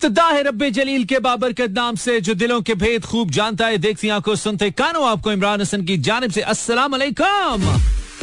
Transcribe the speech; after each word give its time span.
इब्तदा 0.00 0.24
है 0.24 0.42
रब्बे 0.42 0.70
जलील 0.72 1.04
के 1.04 1.18
बाबरकत 1.20 1.70
नाम 1.76 1.96
से 2.00 2.20
जो 2.24 2.34
दिलों 2.34 2.60
के 2.64 2.74
भेद 2.74 3.04
खूब 3.04 3.30
जानता 3.36 3.66
है। 3.66 3.78
देखती 3.84 4.08
आँखों 4.08 4.34
सुनते 4.34 4.70
कानों 4.72 5.04
आपको 5.08 5.32
इमरान 5.32 5.60
हसन 5.60 5.82
की 5.84 5.96
जानब 6.08 6.30
से 6.32 6.40
अस्सलाम 6.40 6.92
वालेकुम 6.92 7.68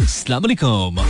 अस्सलाम 0.02 0.42
वालेकुम 0.42 1.06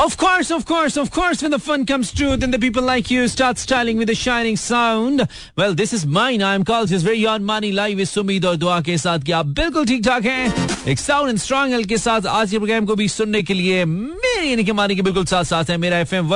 Of 0.00 0.14
course, 0.16 0.50
of 0.50 0.62
course, 0.68 0.94
of 1.00 1.08
course, 1.14 1.42
when 1.42 1.50
the 1.54 1.58
fun 1.58 1.82
comes 1.88 2.10
true, 2.18 2.36
then 2.42 2.52
the 2.52 2.60
people 2.60 2.84
like 2.84 3.10
you 3.14 3.24
start 3.28 3.58
styling 3.58 3.98
with 4.02 4.12
a 4.12 4.14
shining 4.20 4.56
sound. 4.56 5.24
Well, 5.60 5.74
this 5.80 5.92
is 5.92 6.06
mine. 6.06 6.44
I'm 6.50 6.64
called 6.70 6.94
his 6.94 7.02
very 7.08 7.26
own 7.32 7.44
money 7.50 7.72
live 7.78 7.98
with 7.98 8.10
सुमीद 8.10 8.44
और 8.44 8.56
दुआ 8.56 8.80
के 8.86 8.96
साथ 8.98 9.26
कि 9.26 9.32
आप 9.40 9.46
बिल्कुल 9.58 9.86
ठीक 9.86 10.04
ठाक 10.04 10.24
हैं। 10.26 10.86
एक 10.92 10.98
साउंड 10.98 11.28
एंड 11.30 11.38
स्ट्रॉन्ग 11.38 11.74
एल 11.74 11.84
के 11.84 11.98
साथ 11.98 12.26
आज 12.36 12.50
के 12.50 12.58
प्रोग्राम 12.58 12.86
को 12.86 12.94
भी 13.02 13.08
सुनने 13.08 13.42
के 13.42 13.54
लिए 13.54 13.84
मेरी 13.84 14.50
यानी 14.50 14.64
कि 14.64 14.72
मानी 14.80 14.96
के 14.96 15.02
बिल्कुल 15.10 15.26
साथ 15.34 15.44
साथ 15.52 15.64
है। 15.70 15.76
मेरा 15.76 15.98
एफ़ 15.98 16.14
एम 16.14 16.28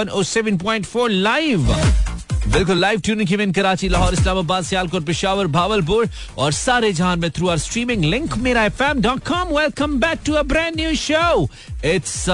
बिल्कुल 2.52 2.78
live 2.80 3.00
tuning 3.04 3.32
event 3.32 3.54
Karachi, 3.54 3.88
Lahore, 3.88 4.12
Islamabad, 4.14 4.64
Sialkot, 4.64 5.04
Peshawar, 5.06 5.46
Bahawalpur 5.56 6.08
और 6.38 6.52
सारे 6.52 6.92
जहाँ 6.92 7.16
में 7.16 7.30
through 7.36 7.48
our 7.48 7.58
streaming 7.58 8.04
link 8.04 8.36
Mera 8.46 8.64
F 8.64 8.82
M 8.82 9.00
dot 9.02 9.20
com 9.28 9.48
welcome 9.58 9.98
back 10.00 10.18
to 10.26 10.32
a 10.32 10.42
brand 10.52 10.76
new 10.76 10.94
show 10.96 11.46
it's 11.86 12.28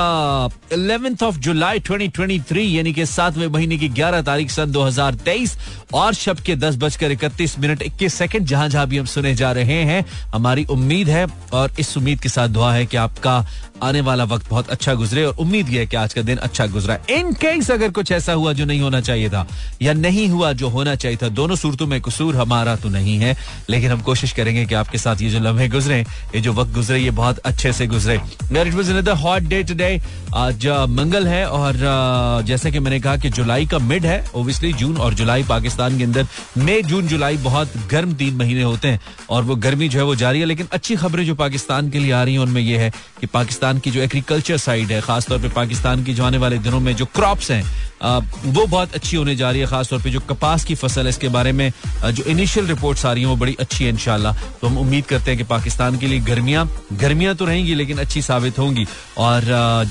eleventh 0.72 1.22
of 1.22 1.36
July 1.36 1.80
2023 1.80 2.58
यानी 2.58 2.92
कि 2.92 3.06
सातवें 3.06 3.46
महीने 3.46 3.78
की 3.78 3.88
11 3.88 4.22
तारीख 4.26 4.50
सन 4.50 4.72
2023 4.72 5.56
और 5.94 6.14
शब 6.14 6.38
के 6.40 6.56
दस 6.56 6.76
बजकर 6.76 7.10
इकतीस 7.10 7.58
मिनट 7.58 7.82
इक्कीस 7.82 8.14
सेकंड, 8.14 8.46
जहाँ 8.46 8.68
जहाँ 8.68 8.86
भी 8.86 8.98
हम 8.98 9.06
सुने 9.06 9.34
जा 9.34 9.52
रहे 9.52 9.82
हैं, 9.82 10.04
हमारी 10.34 10.64
उम्मीद 10.64 11.08
है, 11.08 11.26
और 11.52 11.72
इस 11.78 11.96
उम्मीद 11.96 12.20
के 12.20 12.28
साथ 12.28 12.48
दुआ 12.48 12.72
है 12.74 12.86
कि 12.86 12.96
आपका 12.96 13.46
आने 13.82 14.00
वाला 14.00 14.24
वक्त 14.24 14.50
बहुत 14.50 14.70
अच्छा 14.70 14.94
गुजरे, 14.94 15.24
और 15.24 15.36
उम्मीद 15.36 15.68
यह 15.68 15.80
है 15.80 15.86
कि 15.86 15.96
आज 15.96 16.14
का 16.14 16.22
दिन 16.22 16.36
अच्छा 16.36 16.66
गुजरा। 16.66 16.98
इन 17.10 17.32
केस 17.32 17.70
अगर 17.70 17.90
कुछ 17.90 18.12
ऐसा 18.12 18.32
हुआ 18.32 18.52
जो 18.52 18.64
नहीं 18.64 18.80
होना 18.80 19.00
चाहिए 19.00 19.28
था, 19.28 19.46
या 19.82 19.92
नहीं 19.92 20.28
हुआ 20.28 20.52
जो 20.52 20.68
होना 20.68 20.94
चाहिए 20.94 21.18
था, 21.22 21.28
दोनों 21.28 21.56
सूरतों 21.56 21.86
में 21.86 22.00
कसूर 22.00 22.36
हमारा 22.36 22.76
तो 22.76 22.88
नहीं 22.88 23.18
है, 23.18 23.36
लेकिन 23.70 23.90
हम 23.90 24.00
कोशिश 24.00 24.32
करेंगे 24.32 24.66
कि 24.66 24.74
आपके 24.74 24.98
साथ 24.98 25.16
ये 25.20 25.30
जो 25.30 25.40
लम्हे 25.40 25.68
गुजरे, 25.68 26.00
ये 26.34 26.40
जो 26.40 26.52
वक्त 26.52 26.72
गुजरे, 26.72 26.98
ये 26.98 27.10
बहुत 27.10 27.38
अच्छे 27.38 27.72
से 27.72 27.86
गुजरे। 27.86 28.20
इट 29.41 29.41
हॉट 29.42 29.50
डे 29.50 29.62
टुडे 29.64 30.00
आज 30.36 30.66
मंगल 30.88 31.26
है 31.26 31.44
और 31.46 31.76
जैसे 32.46 32.70
कि 32.70 32.78
मैंने 32.78 32.98
कहा 33.00 33.16
कि 33.16 33.28
जुलाई 33.30 33.66
का 33.66 33.78
मिड 33.78 34.06
है 34.06 34.24
ओबियसली 34.34 34.72
जून 34.72 34.96
और 34.96 35.14
जुलाई 35.14 35.42
पाकिस्तान 35.44 35.98
के 35.98 36.04
अंदर 36.04 36.26
मई, 36.58 36.82
जून, 36.82 37.06
जुलाई 37.08 37.36
बहुत 37.36 37.72
गर्म 37.90 38.12
तीन 38.14 38.36
महीने 38.36 38.62
होते 38.62 38.88
हैं 38.88 39.00
और 39.30 39.42
वो 39.42 39.56
गर्मी 39.56 39.88
जो 39.88 39.98
है 39.98 40.04
वो 40.04 40.14
जारी 40.14 40.40
है, 40.40 40.46
लेकिन 40.46 40.66
अच्छी 40.72 40.96
खबरें 40.96 41.24
जो 41.26 41.34
पाकिस्तान 41.34 41.90
के 41.90 41.98
लिए 41.98 42.12
आ 42.12 42.22
रही 42.22 42.34
हैं, 42.34 42.40
उनमें 42.40 42.60
ये 42.62 42.78
है 42.78 42.90
कि 43.20 43.26
पाकिस्तान 43.26 43.78
की 43.78 43.90
जो 43.90 44.00
एग्रीकल्चर 44.00 44.56
साइड 44.58 44.92
है, 44.92 45.00
खासतौर 45.00 45.38
पर 45.38 45.48
पाकिस्तान 45.56 46.04
की 46.04 46.14
जो 46.14 46.24
आने 46.24 46.38
वाले 46.38 46.58
दिनों 46.58 46.80
में 46.80 46.94
जो 46.96 47.06
क्रॉप्स 47.14 47.50
हैं 47.50 47.64
वो 48.02 48.66
बहुत 48.66 48.94
अच्छी 48.94 49.16
होने 49.16 49.34
जा 49.36 49.50
रही 49.50 49.60
है, 49.60 49.66
खासतौर 49.66 50.00
पे 50.02 50.10
जो 50.10 50.20
कपास 50.22 50.64
की 50.64 50.74
फ़सल 50.74 51.02
है, 51.02 51.08
इसके 51.08 51.28
बारे 51.30 51.52
में 51.52 51.70
जो 52.04 52.24
इनिशियल 52.24 52.66
रिपोर्ट्स 52.66 53.04
आ 53.06 53.12
रही 53.12 53.22
हैं, 53.22 53.30
वो 53.30 53.36
बड़ी 53.36 53.56
अच्छी 53.60 53.84
है 53.84 53.90
इनशाला 53.90 54.32
तो 54.60 54.66
हम 54.66 54.78
उम्मीद 54.78 55.04
करते 55.06 55.30
हैं 55.30 55.38
कि 55.38 55.44
पाकिस्तान 55.46 55.98
के 55.98 56.06
लिए 56.06 56.20
गर्मियाँ 56.22 56.68
गर्मियाँ 56.94 57.34
तो 57.34 57.44
रहेंगी, 57.44 57.74
लेकिन 57.74 57.98
अच्छी 57.98 58.22
साबित 58.22 58.58
होंगी। 58.58 58.86
और 59.18 59.42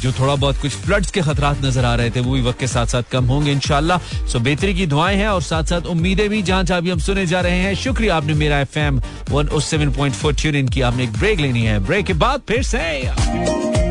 जो 0.02 0.12
थोड़ा 0.12 0.36
बहुत 0.36 0.62
कुछ 0.62 0.72
फ्लड्स 0.76 1.12
के 1.12 1.22
खतरात 1.22 1.64
नज़र 1.66 1.86
आ 1.86 1.94
रहे 1.96 2.10
थे, 2.12 2.20
वो 2.20 2.34
भी 2.34 2.42
वक्त 2.42 2.60
के 2.60 2.68
साथ 2.68 2.86
साथ 2.88 3.04
कम 3.12 3.26
होंगे 3.26 3.52
इनशाला 3.52 3.98
सो 4.32 4.40
बेहतरी 4.40 4.74
की 4.74 4.86
दुआएँ 4.88 5.18
हैं, 5.18 5.28
और 5.28 5.42
साथ 5.42 5.64
साथ 5.64 5.88
उम्मीदें 5.88 6.28
भी 6.30 6.42
जहाँ 6.42 6.64
जहाँ 6.64 6.82
भी 6.82 6.90
हम 6.90 7.00
सुने 7.00 7.26
जा 7.26 7.42
रहे 7.42 7.58
हैं। 7.58 7.74
शुक्रिया 7.78 8.16
आपने 8.16 8.34
Mera 8.34 8.60
F 8.60 8.78
M 8.80 9.02
one 9.30 9.60
seven 9.62 9.92
point 9.92 10.16
four 10.16 10.34
tune 10.34 10.68
की 10.68 10.82
आपने 10.82 11.04
एक 11.04 11.14
ब्रेक 11.14 11.40
लेनी 11.40 11.64
है। 11.64 11.80
ब्रेक 11.86 12.06
के 12.06 12.14
बाद 12.16 12.42
फिर 12.48 12.64
से। 12.64 13.91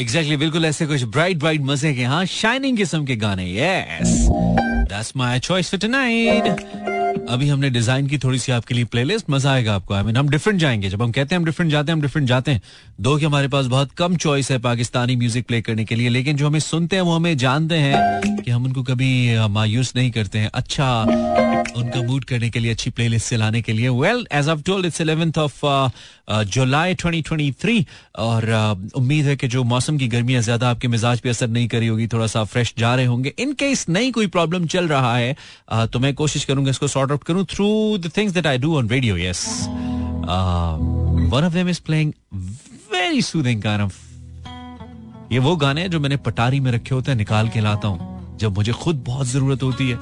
एग्जैक्टली 0.00 0.34
exactly, 0.34 0.38
बिल्कुल 0.40 0.64
ऐसे 0.64 0.86
कुछ 0.86 1.02
ब्राइट 1.14 1.38
ब्राइट 1.38 1.60
मज़े 1.70 1.92
के 1.94 2.04
हाँ 2.12 2.24
शाइनिंग 2.26 2.76
किस्म 2.76 3.04
के 3.06 3.16
गाने 3.24 3.44
yes 3.54 4.16
that's 4.30 5.12
my 5.16 5.38
choice 5.40 5.70
for 5.70 5.80
tonight 5.80 6.44
अभी 7.30 7.48
हमने 7.48 7.68
डिज़ाइन 7.70 8.06
की 8.06 8.18
थोड़ी 8.18 8.38
सी 8.38 8.52
आपके 8.52 8.74
लिए 8.74 8.84
प्लेलिस्ट 8.84 9.30
मज़ा 9.30 9.50
आएगा 9.52 9.74
आपको। 9.74 9.94
आई 9.94 10.02
मीन 10.02 10.16
हम 10.16 10.28
डिफरेंट 10.28 10.60
जाएँगे। 10.60 10.88
जब 10.88 11.02
हम 11.02 11.10
कहते 11.12 11.34
हैं 11.34 11.40
हम 11.40 11.44
डिफरेंट 11.44 11.70
जाते 11.72 11.92
हैं 11.92 11.96
हम 11.96 12.02
डिफरेंट 12.02 12.28
जाते 12.28 12.50
हैं 12.50 12.62
दो 13.00 13.16
कि 13.16 13.24
हमारे 13.24 13.48
पास 13.48 13.66
बहुत 13.66 13.92
कम 13.98 14.16
चॉइस 14.16 14.50
है 14.50 14.58
पाकिस्तानी 14.58 15.16
म्यूज़िक 15.16 15.46
प्ले 15.46 15.60
करने 15.62 15.84
के 15.84 15.94
लिए 15.94 16.08
लेकिन 16.08 16.36
जो 16.36 16.46
हमें 16.46 16.60
सुनते 16.60 16.96
हैं 16.96 17.02
वो 17.02 17.14
हमें 17.14 17.36
जानते 17.38 17.74
हैं 17.76 18.42
कि 18.42 18.50
हम 18.50 18.64
उनको 18.64 18.82
कभी 18.82 19.38
मायूस 19.48 19.92
नहीं 19.96 20.10
करते 20.10 20.38
हैं। 20.38 20.50
अच्छा 20.54 21.02
उनका 21.76 22.02
मूड 22.02 22.24
करने 22.24 22.48
के 22.50 22.58
लिए 22.60 22.70
अच्छी 22.72 22.90
प्लेलिस्ट 22.90 23.26
से 23.26 23.36
लाने 23.36 23.60
के 23.62 23.72
लिए। 23.72 23.88
Well 23.90 24.26
as 24.32 24.48
of 24.48 24.62
told 24.62 24.86
it's 24.86 25.00
eleventh 25.00 25.38
of 25.38 25.60
July 26.46 26.94
2023 26.94 27.84
और 28.18 28.44
uh, 28.44 28.94
उम्मीद 28.96 29.26
है 29.26 29.34
कि 29.36 29.48
जो 29.48 29.62
मौसम 29.64 29.96
की 29.98 30.06
गर्मियाँ 30.08 30.42
ज़्यादा 30.42 30.68
आपके 30.70 30.88
मिजाज 30.88 31.20
पे 31.20 31.28
असर 31.28 31.48
नहीं 31.48 31.68
करी 31.68 31.86
होगी 31.86 32.06
थोड़ा 32.06 32.26
सा 32.26 32.42
फ्रेश 32.44 32.72
जा 32.78 32.94
रहे 32.94 33.06
होंगे। 33.06 33.32
इन 33.38 33.52
केस 33.52 33.84
नहीं 33.88 34.12
कोई 34.12 34.26
प्रॉब्लम 34.26 34.66
चल 34.66 34.88
रहा 34.88 35.16
है 35.16 35.34
uh, 35.34 35.86
तो 35.86 35.98
मैं 35.98 36.14
कोशिश 36.14 36.44
करूँगा 36.44 36.70
इसको 36.70 36.88
सॉर्ट 36.88 37.10
आउट 37.10 37.19
करूँ 37.22 37.44
through 37.50 37.66
the 37.98 38.10
things 38.16 38.32
that 38.34 38.46
I 38.46 38.58
do 38.58 38.76
on 38.78 38.88
radio 38.88 39.16
yes 39.18 39.46
one 41.32 41.44
of 41.44 41.52
them 41.52 41.68
is 41.68 41.80
playing 41.86 42.12
very 42.92 43.22
soothing 43.22 43.62
kind 43.62 43.90
ये 45.32 45.38
वो 45.38 45.54
गाने 45.56 45.80
हैं 45.80 45.90
जो 45.90 46.00
मैंने 46.00 46.16
पटारी 46.18 46.60
में 46.60 46.70
रखे 46.72 46.94
होते 46.94 47.10
हैं, 47.10 47.16
निकाल 47.18 47.48
के 47.48 47.60
लाता 47.60 47.88
हूँ, 47.88 48.36
जब 48.38 48.56
मुझे 48.56 48.72
खुद 48.74 49.02
बहुत 49.06 49.26
ज़रूरत 49.26 49.62
होती 49.62 49.88
है। 49.90 49.98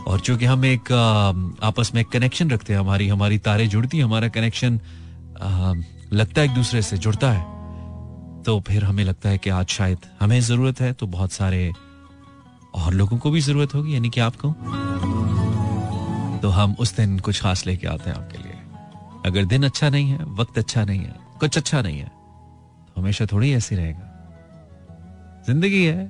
और 0.00 0.20
चूँकि 0.20 0.44
हम 0.44 0.64
एक 0.64 0.92
आपस 1.62 1.90
में 1.94 2.04
कनेक्शन 2.04 2.50
रखते 2.50 2.72
हैं, 2.72 2.80
हमारी 2.80 3.08
हमारी 3.08 3.38
तारे 3.40 3.66
जुड़ती 3.66 3.96
हैं, 3.98 4.04
हमारा 4.04 4.28
कनेक्शन 4.28 4.80
लगता 6.12 6.40
है 6.40 6.46
एक 6.46 6.54
दूसरे 6.54 6.82
से, 6.82 6.98
जुड़ता 6.98 7.30
है। 7.32 7.42
तो 8.42 8.60
फिर 8.68 8.84
हमें 8.84 9.04
लगता 9.04 9.28
है 9.28 9.38
कि 9.38 9.50
आज 9.50 9.66
शायद 9.70 10.06
हमें 10.20 10.40
ज़रूरत 10.40 10.80
है 10.80 10.92
तो 10.92 11.06
बहुत 11.08 11.32
सारे 11.32 11.72
और 12.74 12.94
लोगों 12.94 13.18
को 13.18 13.30
भी 13.30 13.40
ज़रूरत 13.40 13.74
होगी, 13.74 13.94
यानी 13.94 14.10
कि 14.10 14.20
आपको। 14.20 14.54
तो 16.42 16.48
हम 16.50 16.74
उस 16.80 16.94
दिन 16.96 17.18
कुछ 17.18 17.40
खास 17.42 17.66
लेके 17.66 17.86
आते 17.86 18.10
हैं 18.10 18.16
आपके 18.16 18.38
लिए। 18.38 18.52
अगर 19.26 19.44
दिन 19.44 19.64
अच्छा 19.64 19.88
नहीं 19.88 20.10
है, 20.10 20.24
वक्त 20.36 20.58
अच्छा 20.58 20.84
नहीं 20.84 21.00
है, 21.00 21.14
कुछ 21.40 21.58
अच्छा 21.58 21.80
नहीं 21.82 21.98
है 21.98 22.06
तो 22.06 23.00
हमेशा 23.00 23.26
थोड़ी 23.26 23.52
ऐसी 23.54 23.76
रहेगा। 23.76 24.06
ज़िंदगी 25.46 25.84
है, 25.84 26.06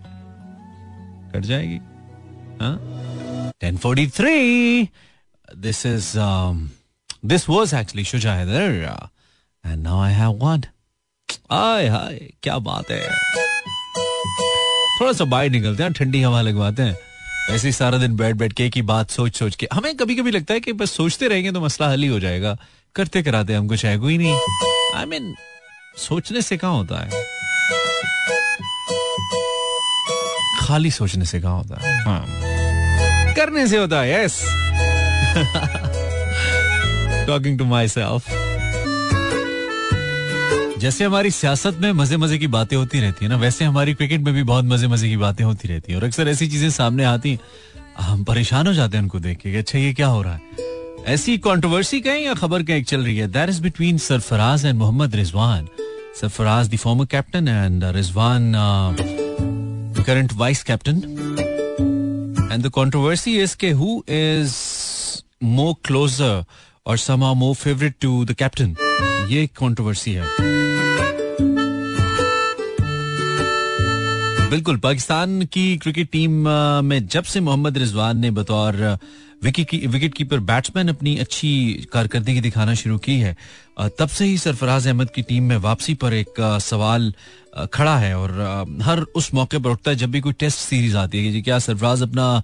कट 1.32 1.44
जाएगी। 1.44 1.78
Ten 3.60 3.76
forty 3.76 4.06
three. 4.08 4.88
This 5.48 5.84
is 5.86 6.12
this 7.26 7.48
was 7.48 7.74
actually 7.76 8.04
Shuja 8.04 8.34
Haider 8.34 8.98
and 9.64 9.82
now 9.82 10.00
I 10.00 10.12
have 10.12 10.30
one 10.42 10.64
I 11.52 11.88
hi 11.88 12.18
क्या 12.42 12.58
बात 12.60 12.90
है? 12.90 13.00
थोड़ा 15.00 15.12
सा 15.12 15.24
बाहर 15.24 15.48
निकलते 15.50 15.82
हैं, 15.82 15.92
ठंडी 15.92 16.22
हवा 16.22 16.40
लगवाते 16.42 16.82
हैं। 16.82 16.96
ऐसे 17.50 17.68
ही 17.68 17.72
सारा 17.72 17.98
दिन 17.98 18.16
बैठ 18.16 18.34
बैठ 18.34 18.52
के 18.52 18.66
एक 18.66 18.76
ही 18.76 18.82
बात 18.82 19.10
सोच 19.10 19.36
सोच 19.36 19.56
के। 19.56 19.68
हमें 19.72 19.96
कभी 19.96 20.14
कभी 20.14 20.30
लगता 20.30 20.54
है 20.54 20.60
कि 20.60 20.72
बस 20.72 20.90
सोचते 20.90 21.28
रहेंगे 21.28 21.52
तो 21.52 21.60
मसला 21.60 21.88
हल 21.88 22.02
ही 22.02 22.08
हो 22.08 22.20
जाएगा। 22.20 22.56
करते 22.94 23.22
कराते 23.22 23.54
हम 23.54 23.68
कुछ 23.68 23.84
है 23.84 23.98
कोई 23.98 24.18
नहीं। 24.18 24.32
आई 24.94 25.04
I 25.04 25.08
मीन 25.08 25.22
mean, 25.22 26.00
सोचने 26.00 26.42
से 26.42 26.56
कहा 26.56 26.70
होता 26.70 27.00
है? 27.00 27.10
खाली 30.66 30.90
सोचने 30.90 31.24
से 31.24 31.40
कहा 31.40 31.52
होता 31.52 31.80
है? 31.80 32.04
हाँ। 32.04 32.26
करने 33.34 33.66
से 33.66 33.76
होता 33.76 34.00
है 34.00 34.24
yes 34.24 34.42
talking 37.26 37.58
to 37.58 37.64
my 37.64 37.88
self 37.88 38.30
जैसे 40.80 41.04
हमारी 41.04 41.30
सियासत 41.30 41.78
में 41.80 41.90
मज़े 41.92 42.16
मज़े 42.16 42.36
की 42.38 42.46
बातें 42.46 42.76
होती 42.76 43.00
रहती 43.00 43.24
है 43.24 43.28
ना, 43.30 43.36
वैसे 43.36 43.64
हमारी 43.64 43.94
क्रिकेट 43.94 44.20
में 44.20 44.32
भी 44.34 44.42
बहुत 44.42 44.64
मज़े 44.64 44.88
मज़े 44.88 45.08
की 45.08 45.16
बातें 45.16 45.44
होती 45.44 45.68
रहती 45.68 45.92
है। 45.92 45.98
और 45.98 46.04
अक्सर 46.04 46.28
ऐसी 46.28 46.46
चीज़ें 46.48 46.70
सामने 46.70 47.04
आती 47.04 47.38
हम 47.98 48.22
परेशान 48.24 48.66
हो 48.66 48.72
जाते 48.74 48.96
हैं 48.96 49.02
उनको 49.02 49.18
देख 49.20 49.38
के 49.38 49.56
अच्छा 49.58 49.78
ये 49.78 49.92
क्या 49.94 50.06
हो 50.06 50.22
रहा 50.22 50.34
है? 50.34 50.40
ऐसी 51.06 51.36
कंट्रोवर्सी 51.38 52.00
कहें 52.00 52.20
या 52.20 52.34
खबर 52.34 52.62
कहीं 52.62 52.82
चल 52.84 53.04
रही 53.04 53.16
है। 53.16 53.28
That 53.28 53.48
is 53.48 53.60
between 53.62 53.98
Sarfaraz 53.98 54.64
and 54.66 54.78
Mohammad 54.78 55.14
Rizwan. 55.16 55.68
Sarfaraz 56.20 56.68
the 56.70 56.76
former 56.78 57.06
captain 57.06 57.48
and 57.48 57.84
Rizwan 57.96 58.52
current 60.06 60.32
vice 60.34 60.62
captain 60.62 60.96
and 62.52 62.62
the 62.62 62.70
controversy 62.74 63.38
is 63.42 63.56
के 63.56 63.70
who 63.72 64.02
is 64.08 64.54
more 65.44 65.74
closer 65.84 66.44
or 66.86 66.98
समा 66.98 67.32
more 67.34 67.54
favourite 67.56 67.94
to 68.00 68.24
the 68.24 68.32
captain 68.38 68.76
ये 69.30 69.46
कंट्रोवर्सी 69.58 70.12
है। 70.12 70.59
बिल्कुल, 74.50 74.76
पाकिस्तान 74.76 75.42
की 75.42 75.76
cricket 75.76 76.08
team 76.12 76.30
में 76.84 77.06
जब 77.06 77.22
से 77.22 77.40
मोहम्मद 77.40 77.78
रिजवान 77.78 78.18
ने 78.18 78.30
बतौर 78.30 78.98
विकेट 79.44 80.14
कीपर 80.14 80.40
बैट्समैन 80.40 80.88
अपनी 80.88 81.16
अच्छी 81.16 81.50
कारकर्दगी 81.92 82.40
दिखाना 82.40 82.74
शुरू 82.74 82.98
की 82.98 83.18
है 83.18 83.36
तब 83.98 84.08
से 84.08 84.24
ही 84.24 84.38
सरफराज 84.38 84.88
अहमद 84.88 85.10
की 85.10 85.22
टीम 85.22 85.42
में 85.42 85.56
वापसी 85.56 85.94
पर 85.94 86.14
एक 86.14 86.58
सवाल 86.60 87.14
खड़ा 87.72 87.98
है 87.98 88.18
और 88.18 88.30
हर 88.82 89.00
उस 89.00 89.34
मौके 89.34 89.58
पर 89.58 89.70
उठता 89.70 89.90
है 89.90 89.96
जब 89.96 90.10
भी 90.10 90.20
कोई 90.20 90.32
टेस्ट 90.32 90.58
सीरीज़ 90.58 90.96
आती 90.96 91.26
है 91.26 91.32
कि 91.32 91.42
क्या 91.42 91.58
सरफराज 91.58 92.02
अपना 92.02 92.42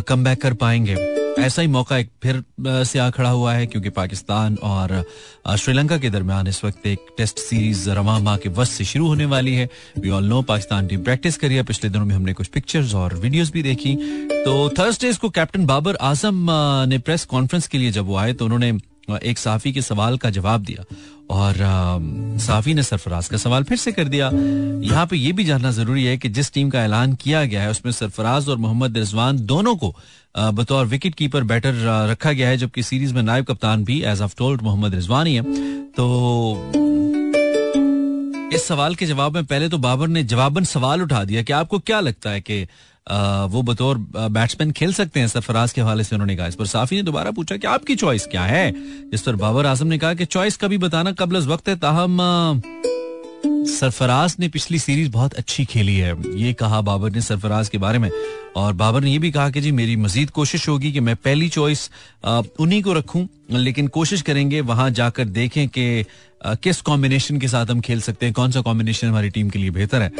कम 0.00 0.34
कर 0.34 0.54
पाएँगे। 0.54 1.27
ऐसा 1.48 1.62
ही 1.62 1.68
मौका 1.68 1.96
एक 1.98 2.10
फिर 2.22 2.42
से 2.84 2.98
आ 2.98 3.08
खड़ा 3.10 3.30
हुआ 3.30 3.52
है, 3.54 3.66
क्योंकि 3.66 3.90
पाकिस्तान 3.90 4.56
और 4.62 5.04
श्रीलंका 5.58 5.98
के 5.98 6.10
दरमियान 6.10 6.46
इस 6.46 6.64
वक्त 6.64 6.86
एक 6.86 7.06
टेस्ट 7.18 7.38
सीरीज़ 7.38 7.88
रवा 7.90 8.18
माह 8.18 8.36
के 8.36 8.48
वस्त 8.48 8.72
से 8.72 8.84
शुरू 8.84 9.06
होने 9.06 9.24
वाली 9.24 9.54
है। 9.54 9.68
We 9.98 10.10
all 10.10 10.24
know 10.24 10.42
Pakistan 10.42 10.86
team 10.86 11.02
practice 11.04 11.36
करी 11.36 11.54
है। 11.54 11.62
पिछले 11.62 11.90
दिनों 11.90 12.04
में 12.04 12.14
हमने 12.14 12.32
कुछ 12.32 12.46
पिक्चर्स 12.48 12.94
और 12.94 13.14
वीडियोस 13.14 13.52
भी 13.52 13.62
देखी। 13.62 13.94
तो 14.44 14.68
थर्सडे 14.78 15.12
को 15.12 15.30
कैप्टन 15.30 15.66
बाबर 15.66 15.96
आज़म 16.02 16.46
ने 16.88 16.98
प्रेस 16.98 17.24
कॉन्फ्रेंस 17.24 17.66
के 17.66 17.78
लिए 17.78 17.90
जब 17.90 18.06
वो 18.06 18.16
आए 18.16 18.32
तो 18.32 18.44
उन्होंने 18.44 18.72
एक 19.16 19.38
साफी 19.38 19.72
के 19.72 19.82
सवाल 19.82 20.16
का 20.18 20.30
जवाब 20.30 20.64
दिया 20.64 20.84
और 21.30 21.54
साफी 22.40 22.74
ने 22.74 22.82
सरफराज 22.82 23.28
का 23.28 23.36
सवाल 23.36 23.64
फिर 23.64 23.78
से 23.78 23.92
कर 23.92 24.08
दिया। 24.08 24.30
यहाँ 24.84 25.06
पे 25.06 25.16
ये 25.16 25.32
भी 25.32 25.44
जानना 25.44 25.70
ज़रूरी 25.70 26.04
है 26.04 26.16
कि 26.18 26.28
जिस 26.30 26.52
टीम 26.52 26.70
का 26.70 26.84
ऐलान 26.84 27.14
किया 27.14 27.44
गया 27.44 27.62
है, 27.62 27.70
उसमें 27.70 27.92
सरफराज 27.92 28.48
और 28.48 28.56
मोहम्मद 28.58 28.98
रिजवान 28.98 29.38
दोनों 29.46 29.76
को 29.76 29.94
बतौर 30.52 30.86
विकेट 30.86 31.14
कीपर 31.14 31.44
बैटर 31.44 31.74
रखा 32.10 32.32
गया 32.32 32.48
है, 32.48 32.56
जबकि 32.56 32.82
सीरीज़ 32.82 33.14
में 33.14 33.22
नायब 33.22 33.44
कप्तान 33.44 33.84
भी 33.84 34.00
as 34.02 34.20
of 34.20 34.34
told 34.38 34.62
Mohammad 34.62 34.94
Rizwan 34.94 35.26
ही 35.26 35.34
है। 35.34 35.42
तो 35.92 36.06
इस 38.54 38.66
सवाल 38.66 38.94
के 38.94 39.06
जवाब 39.06 39.34
में 39.34 39.44
पहले 39.44 39.68
तो 39.68 39.78
बाबर 39.78 40.08
ने 40.08 40.22
जवाबन 40.24 40.64
सवाल 40.64 41.02
उठा 41.02 41.24
दिया 41.24 41.42
कि 41.42 41.52
आपको 41.52 41.78
क्या 41.80 41.98
लगता 42.00 42.30
है 42.30 42.40
कि 42.40 42.66
वो 43.50 43.62
बतौर 43.62 43.98
बैट्समैन 44.16 44.70
खेल 44.72 44.92
सकते 44.92 45.20
हैं, 45.20 45.28
सरफराज 45.28 45.72
के 45.72 45.80
हवाले 45.80 46.04
से 46.04 46.14
उन्होंने 46.16 46.36
कहा। 46.36 46.46
इस 46.46 46.54
पर 46.54 46.66
साफी 46.66 46.96
ने 46.96 47.02
दोबारा 47.02 47.30
पूछा 47.30 47.56
कि 47.56 47.66
आपकी 47.66 47.96
चॉइस 47.96 48.26
क्या 48.26 48.42
है? 48.44 48.70
जिस 49.10 49.22
पर 49.22 49.36
बाबर 49.36 49.66
आज़म 49.66 49.86
ने 49.86 49.98
कहा 49.98 50.14
कि 50.14 50.24
चॉइस 50.24 50.56
कभी 50.56 50.78
बताना 50.78 51.12
कबल 51.12 51.46
वक्त 51.46 51.68
है। 51.68 51.76
ताहम 51.76 52.18
सरफराज 53.46 54.34
ने 54.40 54.48
पिछली 54.48 54.78
सीरीज़ 54.78 55.10
बहुत 55.10 55.34
अच्छी 55.34 55.64
खेली 55.64 55.96
है। 55.96 56.14
ये 56.36 56.52
कहा 56.52 56.80
बाबर 56.80 57.10
ने 57.10 57.20
सरफराज 57.20 57.68
के 57.68 57.78
बारे 57.78 57.98
में। 57.98 58.10
और 58.56 58.72
बाबर 58.72 59.00
ने 59.00 59.10
यह 59.10 59.20
भी 59.20 59.30
कहा 59.30 59.50
कि 59.50 59.60
जी, 59.60 59.72
मेरी 59.72 59.96
मजीद 59.96 60.30
कोशिश 60.30 60.68
होगी 60.68 60.92
कि 60.92 61.00
मैं 61.00 61.14
पहली 61.16 61.48
चॉइस 61.48 61.90
उन्हीं 62.60 62.82
को 62.82 62.92
रखूँ, 62.92 63.26
लेकिन 63.50 63.86
कोशिश 63.88 64.22
करेंगे 64.22 64.60
वहाँ 64.62 64.90
जाकर 64.90 65.24
देखें 65.24 65.68
कि 65.68 66.04
किस 66.46 66.80
कॉम्बिनेशन 66.80 67.38
के 67.38 67.48
साथ 67.48 67.66
हम 67.66 67.80
खेल 67.80 68.00
सकते 68.00 68.26
हैं, 68.26 68.32
कौन 68.32 68.50
सा 68.50 68.60
कॉम्बिनेशन 68.60 69.08
हमारी 69.08 69.30
टीम 69.30 69.50
के 69.50 69.58
लिए 69.58 69.70
बेहतर 69.70 70.02
है। 70.02 70.12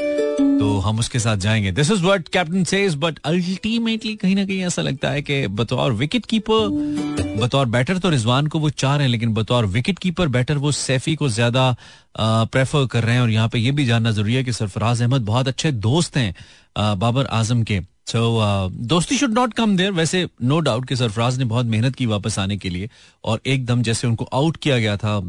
तो 0.58 0.78
हम 0.80 0.98
उसके 0.98 1.18
साथ 1.18 1.36
जाएँगे। 1.38 1.72
This 1.72 1.90
is 1.90 2.02
what 2.02 2.28
captain 2.28 2.64
says 2.64 2.94
but 2.96 3.18
ultimately 3.26 4.14
कहीं 4.16 4.34
ना 4.36 4.44
कहीं 4.44 4.60
ऐसा 4.66 4.82
लगता 4.82 5.10
है 5.10 5.22
कि 5.22 5.46
बतौर 5.48 5.92
विकेट 5.94 6.26
कीपर 6.26 7.36
बतौर 7.40 7.66
बैटर 7.66 7.98
तो 7.98 8.10
रिजवान 8.10 8.46
को 8.46 8.58
वो 8.58 8.70
चाह 8.70 8.94
रहे 8.96 9.04
हैं, 9.04 9.10
लेकिन 9.10 9.34
बतौर 9.34 9.66
विकेट 9.66 9.98
कीपर 9.98 10.28
बैटर 10.28 10.56
वो 10.56 10.72
सैफी 10.72 11.14
को 11.16 11.28
ज़्यादा 11.28 11.74
प्रेफर 12.18 12.86
कर 12.86 13.04
रहे 13.04 13.14
हैं, 13.14 13.22
और 13.22 13.30
यहाँ 13.30 13.48
पे 13.48 13.58
ये 13.58 13.70
भी 13.70 13.84
जानना 13.86 14.10
ज़रूरी 14.10 14.34
है 14.34 14.44
कि 14.44 14.52
सरफराज 14.52 15.02
अहमद 15.02 15.24
बहुत 15.24 15.48
अच्छे 15.48 15.72
दोस्त 15.72 16.16
हैं 16.16 16.98
बाबर 16.98 17.26
आज़म 17.26 17.62
के। 17.62 17.80
सो 18.08 18.18
uh, 18.38 18.72
दोस्ती 18.88 19.16
शुड 19.16 19.32
नॉट 19.32 19.52
कम 19.52 19.76
देयर 19.76 19.90
वैसे 19.92 20.26
नो 20.42 20.58
डाउट 20.60 20.88
कि 20.88 20.96
सरफराज 20.96 21.38
ने 21.38 21.44
बहुत 21.44 21.66
मेहनत 21.66 21.94
की 21.94 22.06
वापस 22.06 22.38
आने 22.38 22.56
के 22.56 22.68
लिए 22.68 22.88
और 23.24 23.40
एकदम 23.46 23.82
जैसे 23.82 24.06
उनको 24.06 24.28
आउट 24.32 24.56
किया 24.56 24.78
गया 24.78 24.96
था 24.96 25.20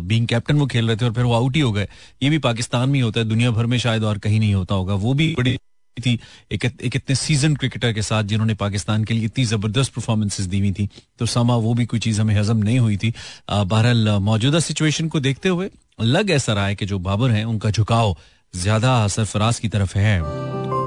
बीइंग 0.00 0.26
कैप्टन 0.26 0.58
वो 0.58 0.66
खेल 0.66 0.86
रहे 0.86 0.96
थे 0.96 1.04
और 1.04 1.12
फिर 1.12 1.24
वो 1.24 1.34
आउट 1.34 1.56
ही 1.56 1.60
हो 1.60 1.72
गए। 1.72 1.86
ये 2.22 2.30
भी 2.30 2.38
पाकिस्तान 2.38 2.88
में 2.90 3.00
होता 3.02 3.20
है। 3.20 3.26
दुनिया 3.26 3.50
भर 3.50 3.66
में 3.66 3.78
शायद 3.78 4.04
और 4.04 4.18
कहीं 4.18 4.40
नहीं 4.40 4.54
होता 4.54 4.74
होगा। 4.74 4.94
वो 4.94 5.14
भी 5.14 5.28
बड़ी 5.38 5.56
थी। 5.96 6.18
एक, 6.52 6.64
एक 6.64 6.96
इतने 6.96 7.14
सीज़न 7.14 7.54
क्रिकेटर 7.56 7.92
के 7.92 8.02
साथ 8.02 8.24
जिन्होंने 8.24 8.54
पाकिस्तान 8.54 9.04
के 9.04 9.14
लिए 9.14 9.24
इतनी 9.24 9.44
ज़बरदस्त 9.44 9.94
परफॉर्मेंसेज 9.94 10.46
दी 10.46 10.58
हुई 10.58 10.72
थी। 10.72 10.88
तो 11.18 11.26
समा 11.26 11.56
वो 11.56 11.74
भी 11.74 11.86
कोई 11.86 12.00
चीज़ 12.00 12.20
हमें 12.20 12.34
हजम 12.34 12.56
नहीं 12.56 12.78
हुई 12.78 12.96
थी। 12.96 13.14
बहरहाल 13.50 14.08
मौजूदा 14.22 14.60
सिचुएशन 14.60 15.08
को 15.08 15.20
देखते 15.20 15.48
हुए 15.48 15.70
लग 16.00 16.30
ऐसा 16.30 16.52
रहा 16.52 16.66
है 16.66 16.74
कि 16.74 16.86
जो 16.86 16.98
बाबर 16.98 17.30
हैं 17.30 17.44
उनका 17.44 17.70
झुकाव 17.70 18.16
ज़्यादा 18.54 19.06
सरफराज 19.08 19.58
की 19.58 19.68
तरफ़ 19.68 19.96
है। 19.98 20.20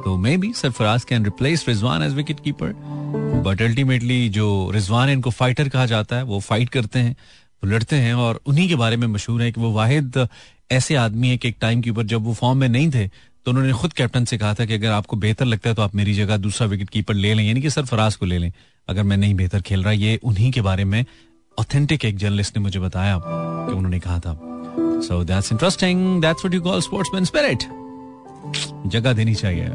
तो 0.03 0.15
maybe 0.37 0.51
Sarfaraz 0.53 1.03
can 1.03 1.23
replace 1.25 1.65
Rizwan 1.67 2.03
as 2.03 2.13
wicket 2.13 2.39
keeper 2.39 2.73
but 3.45 3.61
ultimately 3.61 4.27
जो 4.29 4.71
रिजवान 4.73 5.09
इनको 5.09 5.29
फाइटर 5.31 5.69
कहा 5.69 5.85
जाता 5.85 6.15
है, 6.15 6.23
वो 6.23 6.39
फाइट 6.39 6.69
करते 6.69 6.99
हैं, 6.99 7.11
वो 7.11 7.69
लड़ते 7.69 7.95
हैं 7.95 8.13
और 8.15 8.39
उन्हीं 8.45 8.67
के 8.69 8.75
बारे 8.75 8.97
में 8.97 9.07
मशहूर 9.07 9.41
है 9.41 9.51
कि 9.51 9.61
वो 9.61 9.71
वाहिद 9.71 10.27
ऐसे 10.71 10.95
आदमी 10.95 11.29
है 11.29 11.37
कि 11.37 11.47
एक 11.47 11.57
टाइम 11.61 11.81
के 11.81 11.89
ऊपर 11.89 12.03
जब 12.05 12.23
वो 12.25 12.33
फॉर्म 12.33 12.57
में 12.57 12.67
नहीं 12.69 12.89
थे 12.91 13.07
तो 13.07 13.51
उन्होंने 13.51 13.73
खुद 13.73 13.93
कैप्टन 13.93 14.25
से 14.25 14.37
कहा 14.37 14.53
था 14.53 14.65
कि 14.65 14.73
अगर 14.73 14.91
आपको 14.91 15.17
बेहतर 15.17 15.45
लगता 15.45 15.69
है 15.69 15.75
तो 15.75 15.81
आप 15.81 15.95
मेरी 15.95 16.13
जगह 16.13 16.37
दूसरा 16.37 16.67
विकेट 16.67 16.89
कीपर 16.89 17.13
ले 17.13 17.33
लें, 17.33 17.43
यानी 17.43 17.61
कि 17.61 17.69
सरफराज 17.69 18.15
को 18.15 18.25
ले 18.25 18.37
लें। 18.37 18.51
अगर 18.87 19.03
मैं 19.03 19.17
नहीं 19.17 19.35
बेहतर 19.35 19.61
खेल 19.61 19.83
रहा, 19.83 19.91
ये 19.93 20.19
उन्हीं 20.23 20.51
के 20.51 20.61
बारे 20.61 20.85
में 20.85 21.05
ऑथेंटिक 21.57 22.05
एक 22.05 22.17
जर्नलिस्ट 22.17 22.57
ने 22.57 22.63
मुझे 22.63 22.79
बताया 22.79 23.19
कि 23.19 23.73
उन्होंने 23.73 23.99
कहा 23.99 24.19
था। 24.19 24.39
So 25.01 25.23
that's 25.23 25.51
interesting 25.51 26.21
that's 26.21 26.45
what 26.45 26.53
you 26.53 26.61
call 26.61 26.81
sportsman 26.81 27.25
spirit 27.25 27.63
जगह 28.87 29.13
देनी 29.13 29.35
चाहिए। 29.35 29.69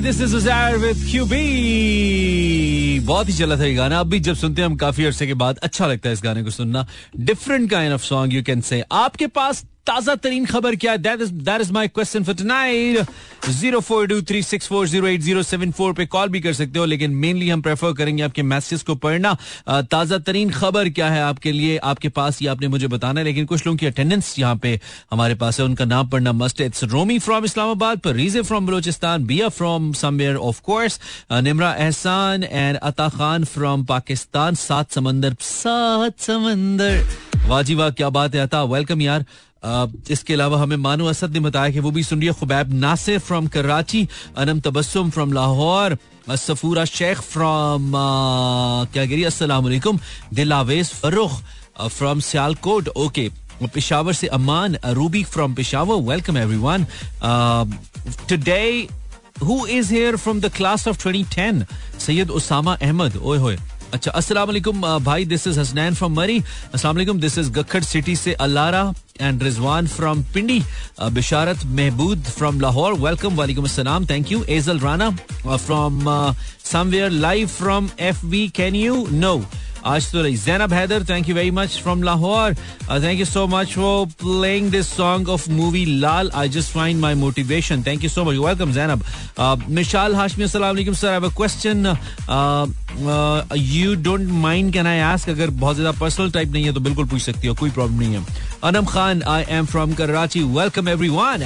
दिस 0.00 0.20
इज़ 0.20 0.36
विद 0.76 0.96
क्यूबी 1.10 3.00
बहुत 3.00 3.28
ही 3.28 3.32
चला 3.32 3.56
था 3.56 3.64
ये 3.64 3.74
गाना। 3.74 4.00
अब 4.00 4.06
भी 4.06 4.20
जब 4.20 4.34
सुनते 4.34 4.62
हैं 4.62 4.68
हम 4.68 4.76
काफ़ी 4.76 5.04
अरसे 5.04 5.26
के 5.26 5.34
बाद 5.34 5.58
अच्छा 5.58 5.86
लगता 5.86 6.08
है 6.08 6.12
इस 6.12 6.20
गाने 6.24 6.42
को 6.42 6.50
सुनना। 6.50 6.86
Different 7.16 7.70
kind 7.70 7.94
of 7.94 8.02
song 8.02 8.34
you 8.34 8.42
can 8.42 8.60
say 8.60 8.84
आपके 8.92 9.26
पास 9.26 9.64
ताज़ा 9.86 10.14
तरीन 10.16 10.46
खबर 10.46 10.76
क्या 10.76 10.92
है? 10.92 10.98
That 10.98 11.60
is 11.60 11.72
my 11.72 11.88
question 11.88 12.24
for 12.24 12.34
tonight 12.34 13.06
zero 13.50 13.80
four 13.80 14.06
two 14.08 14.20
three 14.22 14.42
six 14.42 14.66
four 14.68 14.86
zero 14.88 15.06
eight 15.06 15.20
zero 15.20 15.42
seven 15.42 15.70
four 15.72 15.92
पे 15.92 16.06
कॉल 16.06 16.28
भी 16.28 16.40
कर 16.40 16.52
सकते 16.52 16.78
हो, 16.78 16.84
लेकिन 16.84 17.10
मेनली 17.16 17.48
हम 17.48 17.62
प्रेफर 17.62 17.92
करेंगे 17.98 18.22
आपके 18.22 18.42
मैसेज 18.44 18.82
को 18.82 18.94
पढ़ना। 18.96 19.36
ताज़ा 19.68 20.18
तरीन 20.20 20.50
खबर 20.50 20.88
क्या 20.90 21.10
है 21.10 21.22
आपके 21.22 21.52
लिए, 21.52 21.76
आपके 21.78 22.08
पास, 22.10 22.40
ये 22.42 22.48
आपने 22.48 22.68
मुझे 22.68 22.86
बताना 22.88 23.20
है, 23.20 23.24
लेकिन 23.26 23.46
कुछ 23.46 23.66
लोगों 23.66 23.76
की 23.76 23.86
अटेंडेंस 23.86 24.34
यहाँ 24.38 24.56
पे 24.56 24.78
हमारे 25.12 25.34
पास 25.34 25.60
है, 25.60 25.66
उनका 25.66 25.84
नाम 25.84 26.08
पढ़ना 26.08 26.32
must 26.34 26.60
it's 26.60 26.84
Romi 26.86 27.18
from 27.18 27.44
Islamabad 27.44 27.98
पर 27.98 28.14
Rija 28.14 28.42
from 28.42 28.66
Balochistan 28.66 29.26
Biya 29.26 29.48
from 29.50 29.92
somewhere 29.94 30.36
of 30.38 30.60
course 30.62 31.00
Nimra 31.32 31.74
Ehsan 31.76 32.44
and 32.44 32.76
Ata 32.78 33.08
Khan 33.08 33.44
from 33.46 33.84
Pakistan 33.84 34.54
सात 34.56 34.92
समंदर 34.92 35.36
सात 35.42 36.20
समंदर। 36.20 37.04
वाजी 37.48 37.74
वाह, 37.74 37.90
क्या 37.90 38.08
बात 38.10 38.34
है 38.34 38.40
अता 38.40 38.62
वेलकम 38.66 39.00
यार। 39.02 39.24
इसके 40.10 40.34
अलावा 40.34 40.58
हमें 40.60 40.76
मानो 40.78 41.06
असद 41.06 41.32
ने 41.32 41.40
बताया 41.40 41.70
कि 41.70 41.80
वो 41.80 41.90
भी 41.90 42.02
सुन 42.02 42.18
रही 42.18 42.28
है 42.28 42.34
Khubaib 42.34 42.72
Nasir 42.74 43.18
from 43.18 43.46
Karachi, 43.48 44.06
Anam 44.36 44.60
Tabassum 44.60 45.10
from 45.10 45.32
Lahore 45.32 45.96
Safura 46.28 46.84
Sheikh 46.86 47.20
from 47.22 47.92
क्या 48.92 49.04
गिरी 49.04 49.24
अस्सलाम 49.24 49.68
दिलावेज 50.34 50.90
फरुख 50.92 51.40
फ्रॉम 51.88 52.20
सियालकोट, 52.20 52.88
ओके। 52.88 53.28
पिशावर 53.64 54.12
से 54.12 54.26
Aman 54.28 54.76
Rubi 54.86 55.22
from 55.24 55.54
Peshawar 55.54 56.02
welcome 56.08 56.36
everyone 56.38 56.86
today 58.28 58.88
who 59.42 59.66
is 59.68 59.92
here 59.94 60.16
from 60.16 60.40
the 60.40 60.52
class 60.56 60.88
of 60.88 60.98
2010 61.06 61.64
Syed 62.00 62.30
Usama 62.30 62.74
Ahmad, 62.74 63.16
ओए 63.16 63.38
होए। 63.38 63.56
अच्छा 63.94 64.10
अस्सलाम 64.10 64.52
भाई 65.04 65.24
this 65.24 65.46
is 65.46 65.60
Hasnain 65.60 65.94
from 65.94 66.14
Murree. 66.16 66.38
अस्सलाम 66.74 67.20
दिस 67.20 67.38
इज़ 67.38 67.50
गखड़ 67.52 67.82
सिटी 67.84 68.16
से 68.16 68.32
अल्लारा 69.15 69.29
and 69.29 69.43
Rizwan 69.43 69.87
from 69.87 70.21
Pindi 70.33 70.61
Bisharat 71.13 71.65
Mahmood 71.65 72.23
from 72.37 72.59
Lahore 72.61 72.93
welcome 72.99 73.35
वालेकुम 73.35 73.65
अस्सलाम 73.65 74.05
thank 74.05 74.31
you 74.31 74.43
एजल 74.49 74.79
Rana 74.79 75.09
from 75.47 76.05
somewhere 76.71 77.09
live 77.09 77.47
from 77.47 77.89
F 77.99 78.23
we 78.25 78.47
can 78.55 78.75
you 78.75 79.05
know 79.11 79.41
आज 79.85 80.11
तो 80.11 80.21
रही 80.21 80.35
Zainab 80.37 80.73
Haider 80.73 81.03
thank 81.09 81.29
you 81.29 81.35
very 81.35 81.51
much 81.51 81.79
from 81.83 82.03
Lahore 82.03 82.53
thank 82.89 83.19
you 83.19 83.25
so 83.25 83.45
much 83.47 83.73
for 83.73 84.05
playing 84.21 84.69
this 84.71 84.87
song 84.87 85.29
of 85.29 85.47
movie 85.49 85.85
Laal 85.85 86.29
I 86.35 86.49
just 86.49 86.71
find 86.71 86.99
my 87.01 87.13
motivation 87.13 87.83
thank 87.83 88.03
you 88.03 88.09
so 88.09 88.23
much 88.23 88.37
welcome 88.37 88.71
Zainab 88.73 89.03
Mishal 89.69 90.15
Hashmi 90.15 90.43
अस्सलाम 90.43 90.93
sir 90.93 91.13
I 91.13 91.29
question 91.37 91.95
you 93.57 93.95
don't 94.03 94.29
mind 94.43 94.73
can 94.73 94.87
I 94.87 94.99
ask 94.99 95.29
अगर 95.29 95.49
बहुत 95.49 95.75
ज्यादा 95.75 95.99
personal 95.99 96.31
type 96.31 96.51
नहीं 96.51 96.65
है 96.65 96.73
तो 96.73 96.79
बिल्कुल 96.79 97.05
पूछ 97.07 97.21
सकती 97.21 97.47
हो 97.47 97.55
कोई 97.55 97.71
प्रॉब्लम 97.71 97.99
नहीं 97.99 98.15
है 98.15 98.25
Anam 98.66 98.84
Khan 98.84 99.22
I 99.22 99.44
am 99.48 99.66
from 99.66 99.92
Karachi 99.94 100.40
welcome 100.54 100.88
everyone 101.08 101.42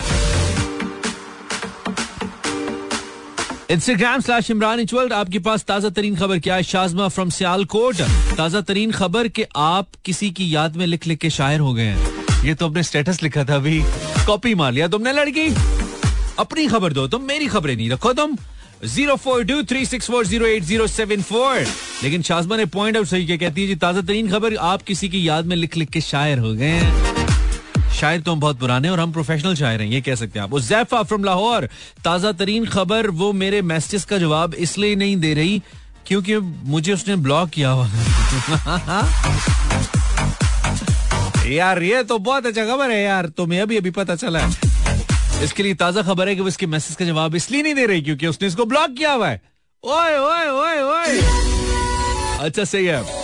Instagram 3.70 4.20
slash 4.20 4.50
Imran 4.50 4.80
इचवल 4.80 5.12
आपके 5.12 5.38
पास 5.38 5.64
ताज़ा 5.64 5.88
तरीन 5.90 6.16
खबर 6.16 6.38
क्या 6.38 6.54
है? 6.54 6.62
शाजमा 6.62 7.08
फ्रॉम 7.08 7.30
सियालकोट 7.30 8.00
ताज़ा 8.36 8.60
तरीन 8.60 8.92
खबर 8.92 9.28
के 9.28 9.46
आप 9.56 9.88
किसी 10.04 10.30
की 10.30 10.54
याद 10.54 10.76
में 10.76 10.86
लिख 10.86 11.06
लिख 11.06 11.18
के 11.18 11.30
शायर 11.30 11.60
हो 11.60 11.72
गए 11.74 11.84
हैं। 11.84 12.44
ये 12.44 12.54
तो 12.54 12.68
अपने 12.68 12.82
स्टेटस 12.82 13.22
लिखा 13.22 13.44
था 13.44 13.54
अभी। 13.54 13.80
कॉपी 14.26 14.54
मार 14.54 14.72
लिया 14.72 14.88
तुमने, 14.88 15.12
लड़की। 15.12 15.48
अपनी 16.38 16.66
खबर 16.68 16.92
दो, 16.92 17.06
तुम 17.08 17.22
मेरी 17.22 17.46
खबरें 17.46 17.76
नहीं 17.76 17.90
रखो 17.90 18.12
तुम। 18.12 18.36
Zero 18.84 19.16
four 19.16 19.44
two 19.44 19.62
three 19.62 19.86
six 19.86 20.06
four 20.10 20.26
zero 20.26 20.46
eight 20.46 20.62
zero 20.64 20.86
seven 20.86 21.22
four. 21.22 21.66
लेकिन 22.02 22.22
शाजमा 22.22 22.56
ने 22.56 22.64
पॉइंट 22.66 22.96
आउट 22.96 23.06
सही 23.06 23.26
क्या 23.26 23.36
कहती 23.36 23.62
है? 23.62 23.68
जी, 23.68 23.74
ताज़ा 23.76 24.00
तरीन 24.00 24.30
खबर 24.30 24.56
आप 24.56 24.82
किसी 24.82 25.08
की 25.08 25.28
याद 25.28 25.46
में 25.46 25.56
लिख 25.56 25.76
लिख 25.76 25.90
के 25.90 26.00
शायर 26.00 26.38
हो 26.38 26.54
गए 26.54 26.66
हैं। 26.66 27.08
शायर 27.92 28.20
तो 28.20 28.32
हम 28.32 28.40
बहुत 28.40 28.58
पुराने 28.60 28.88
और 28.88 29.00
हम 29.00 29.12
प्रोफेशनल 29.12 29.54
शायर 29.54 29.80
हैं, 29.80 29.88
ये 29.88 30.00
कह 30.00 30.14
सकते 30.14 30.38
हैं 30.38 30.46
आप। 30.46 30.58
जैफा 30.58 31.02
फ्रॉम 31.02 31.24
लाहौर। 31.24 31.68
ताज़ा 32.04 32.32
तरीन 32.32 32.66
खबर, 32.66 33.10
वो 33.10 33.32
मेरे 33.32 33.62
मैसेज 33.62 34.04
का 34.04 34.18
जवाब 34.18 34.54
इसलिए 34.56 34.96
नहीं 34.96 35.16
दे 35.16 35.34
रही, 35.34 35.62
क्योंकि 36.06 36.38
मुझे 36.38 36.92
उसने 36.92 37.16
ब्लॉक 37.18 37.50
किया 37.50 37.70
हुआ 37.70 37.86
यार, 41.48 41.82
ये 41.82 42.02
तो 42.02 42.18
बहुत 42.20 42.46
अच्छा 42.46 42.64
खबर 42.64 42.90
है 42.90 43.02
यार, 43.02 43.28
तुम्हें 43.28 43.60
अभी 43.60 43.76
अभी 43.76 43.90
पता 43.90 44.16
चला 44.16 44.38
है। 44.38 44.50
इसके 45.42 45.62
लिए 45.62 45.74
ताज़ा 45.74 46.02
खबर 46.02 46.28
है 46.28 46.34
कि 46.34 46.40
वो 46.40 46.48
इसके 46.48 46.66
मैसेज 46.66 46.96
का 46.96 47.04
जवाब 47.04 47.34
इसलिए 47.34 47.62
नहीं 47.62 47.74
दे 47.74 47.86
रही 47.86 48.02
क्योंकि 48.02 48.26
उसने 48.26 48.48
इसको 48.48 48.64
ब्लॉक 48.66 48.90
किया 48.96 49.12
हुआ 49.12 49.28
है। 49.28 49.40
ओए 49.84 50.16
ओए 50.18 50.48
ओए 50.48 50.82
ओए। 50.82 51.18
अच्छा 52.40 52.64
सही 52.64 52.84
है। 52.86 53.18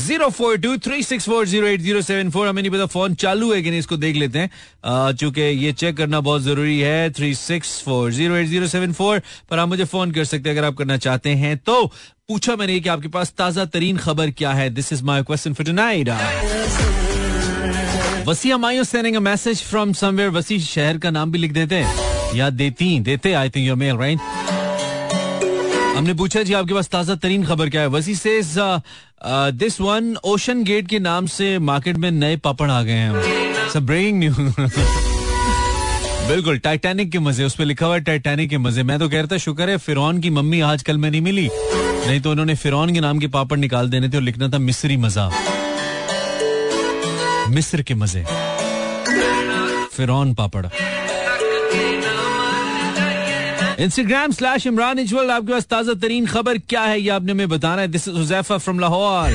Zero 0.00 0.28
four 0.30 0.56
two 0.58 0.76
three 0.84 1.02
six 1.02 1.26
four 1.26 1.46
zero 1.46 1.66
eight 1.66 1.80
zero 1.80 2.00
seven 2.02 2.30
four. 2.30 2.46
हमें 2.48 2.60
नहीं 2.62 2.72
पता 2.72 2.86
फ़ोन 2.86 3.14
चालू 3.14 3.52
है 3.52 3.60
कि 3.62 3.70
नहीं, 3.70 3.78
इसको 3.80 3.96
देख 3.96 4.16
लेते 4.16 4.38
हैं। 4.38 5.12
चूँकि 5.12 5.40
ये 5.40 5.72
चेक 5.72 5.96
करना 5.96 6.20
बहुत 6.20 6.42
ज़रूरी 6.42 6.78
है। 6.80 7.10
Three 7.10 7.34
six 7.34 7.80
four 7.82 8.10
zero 8.12 8.36
eight 8.36 8.46
zero 8.48 8.66
seven 8.66 8.92
four. 8.92 9.22
पर 9.50 9.58
आप 9.58 9.68
मुझे 9.68 9.84
फ़ोन 9.84 10.12
कर 10.12 10.24
सकते 10.24 10.48
हैं 10.48 10.56
अगर 10.56 10.66
आप 10.66 10.76
करना 10.76 10.96
चाहते 10.98 11.30
हैं 11.34 11.56
तो। 11.58 11.84
पूछा 12.28 12.56
मैंने 12.56 12.78
कि 12.80 12.88
आपके 12.88 13.08
पास 13.08 13.32
ताज़ा 13.38 13.64
तरीन 13.66 13.96
खबर 13.98 14.30
क्या 14.32 14.52
है? 14.52 14.68
This 14.70 14.92
is 14.92 15.04
my 15.04 15.22
question 15.22 15.54
for 15.54 15.66
tonight 15.66 16.08
Wasi 18.26 18.50
अमायो 18.50 18.84
sending 18.84 19.16
a 19.16 19.20
message 19.20 19.60
from 19.62 19.92
somewhere 19.92 20.30
Wasi 20.30 20.58
शहर 20.60 20.98
का 20.98 21.10
नाम 21.10 21.30
भी 21.32 21.38
लिख 21.38 21.52
देते 21.52 21.74
हैं। 21.74 22.36
या 22.36 22.48
देती, 22.50 22.98
देते 23.00 23.32
I 23.32 23.50
think 23.50 23.66
your 23.66 23.76
mail 23.76 23.96
right 23.96 24.18
हमने 25.96 26.14
पूछा 26.14 26.42
जी, 26.42 26.52
आपके 26.52 26.74
पास 26.74 26.88
ताज़ा 26.88 27.14
तरीन 27.16 27.44
खबर 27.46 27.68
क्या 27.70 27.80
है? 27.80 27.88
वसी 27.88 28.14
से 28.14 28.40
दिस 29.54 29.80
वन 29.80 30.16
ओशन 30.24 30.62
गेट 30.64 30.88
के 30.88 30.98
नाम 31.00 31.26
से 31.26 31.58
मार्केट 31.60 31.96
में 31.96 32.10
नए 32.10 32.36
पापड़ 32.38 32.70
आ 32.70 32.82
गए 32.82 32.92
हैं। 32.92 33.68
सब 33.72 33.86
ब्रेकिंग 33.86 34.18
न्यूज़ 34.18 34.40
बिल्कुल 36.28 36.58
टाइटैनिक 36.58 37.10
के 37.12 37.18
मज़े, 37.18 37.44
उस 37.44 37.54
पर 37.54 37.64
लिखा 37.64 37.86
हुआ 37.86 37.94
है 37.94 38.00
टाइटैनिक 38.02 38.50
के 38.50 38.58
मज़े। 38.58 38.82
मैं 38.82 38.98
तो 38.98 39.08
कह 39.08 39.18
रहा 39.18 39.26
था, 39.26 39.36
शुक्र 39.38 39.70
है, 39.70 39.76
फिरौन 39.78 40.20
की 40.20 40.30
मम्मी 40.30 40.60
आजकल 40.62 40.98
में 40.98 41.10
नहीं 41.10 41.20
मिली। 41.20 41.48
नहीं 41.52 42.20
तो 42.20 42.30
उन्होंने 42.30 42.54
फिरौन 42.56 42.92
के 42.94 43.00
नाम 43.00 43.18
के 43.18 43.26
पापड़ 43.28 43.58
निकाल 43.58 43.88
देने 43.90 44.08
थे 44.08 44.16
और 44.16 44.22
लिखना 44.22 44.48
था 44.48 44.58
मिस्री 44.60 44.96
मज़ा। 44.96 45.30
मिस्र 47.48 47.82
के 47.82 47.94
मज़े। 47.94 48.24
फिरौन 49.96 50.34
पापड़। 50.34 50.66
इंस्टाग्राम 53.80 54.32
स्लैश 54.32 54.66
इमरान 54.66 54.98
इजवल 54.98 55.30
आपके 55.30 55.52
पास 55.52 55.64
ताज़ा 55.66 55.94
तरीन 56.02 56.26
खबर 56.26 56.58
क्या 56.58 56.82
है 56.82 57.00
ये 57.00 57.08
आपने 57.10 57.32
हमें 57.32 57.48
बताना 57.48 57.82
है? 57.82 57.88
This 57.88 58.08
is 58.08 58.16
Huzaifa 58.16 58.58
from 58.58 58.78
Lahore 58.78 59.30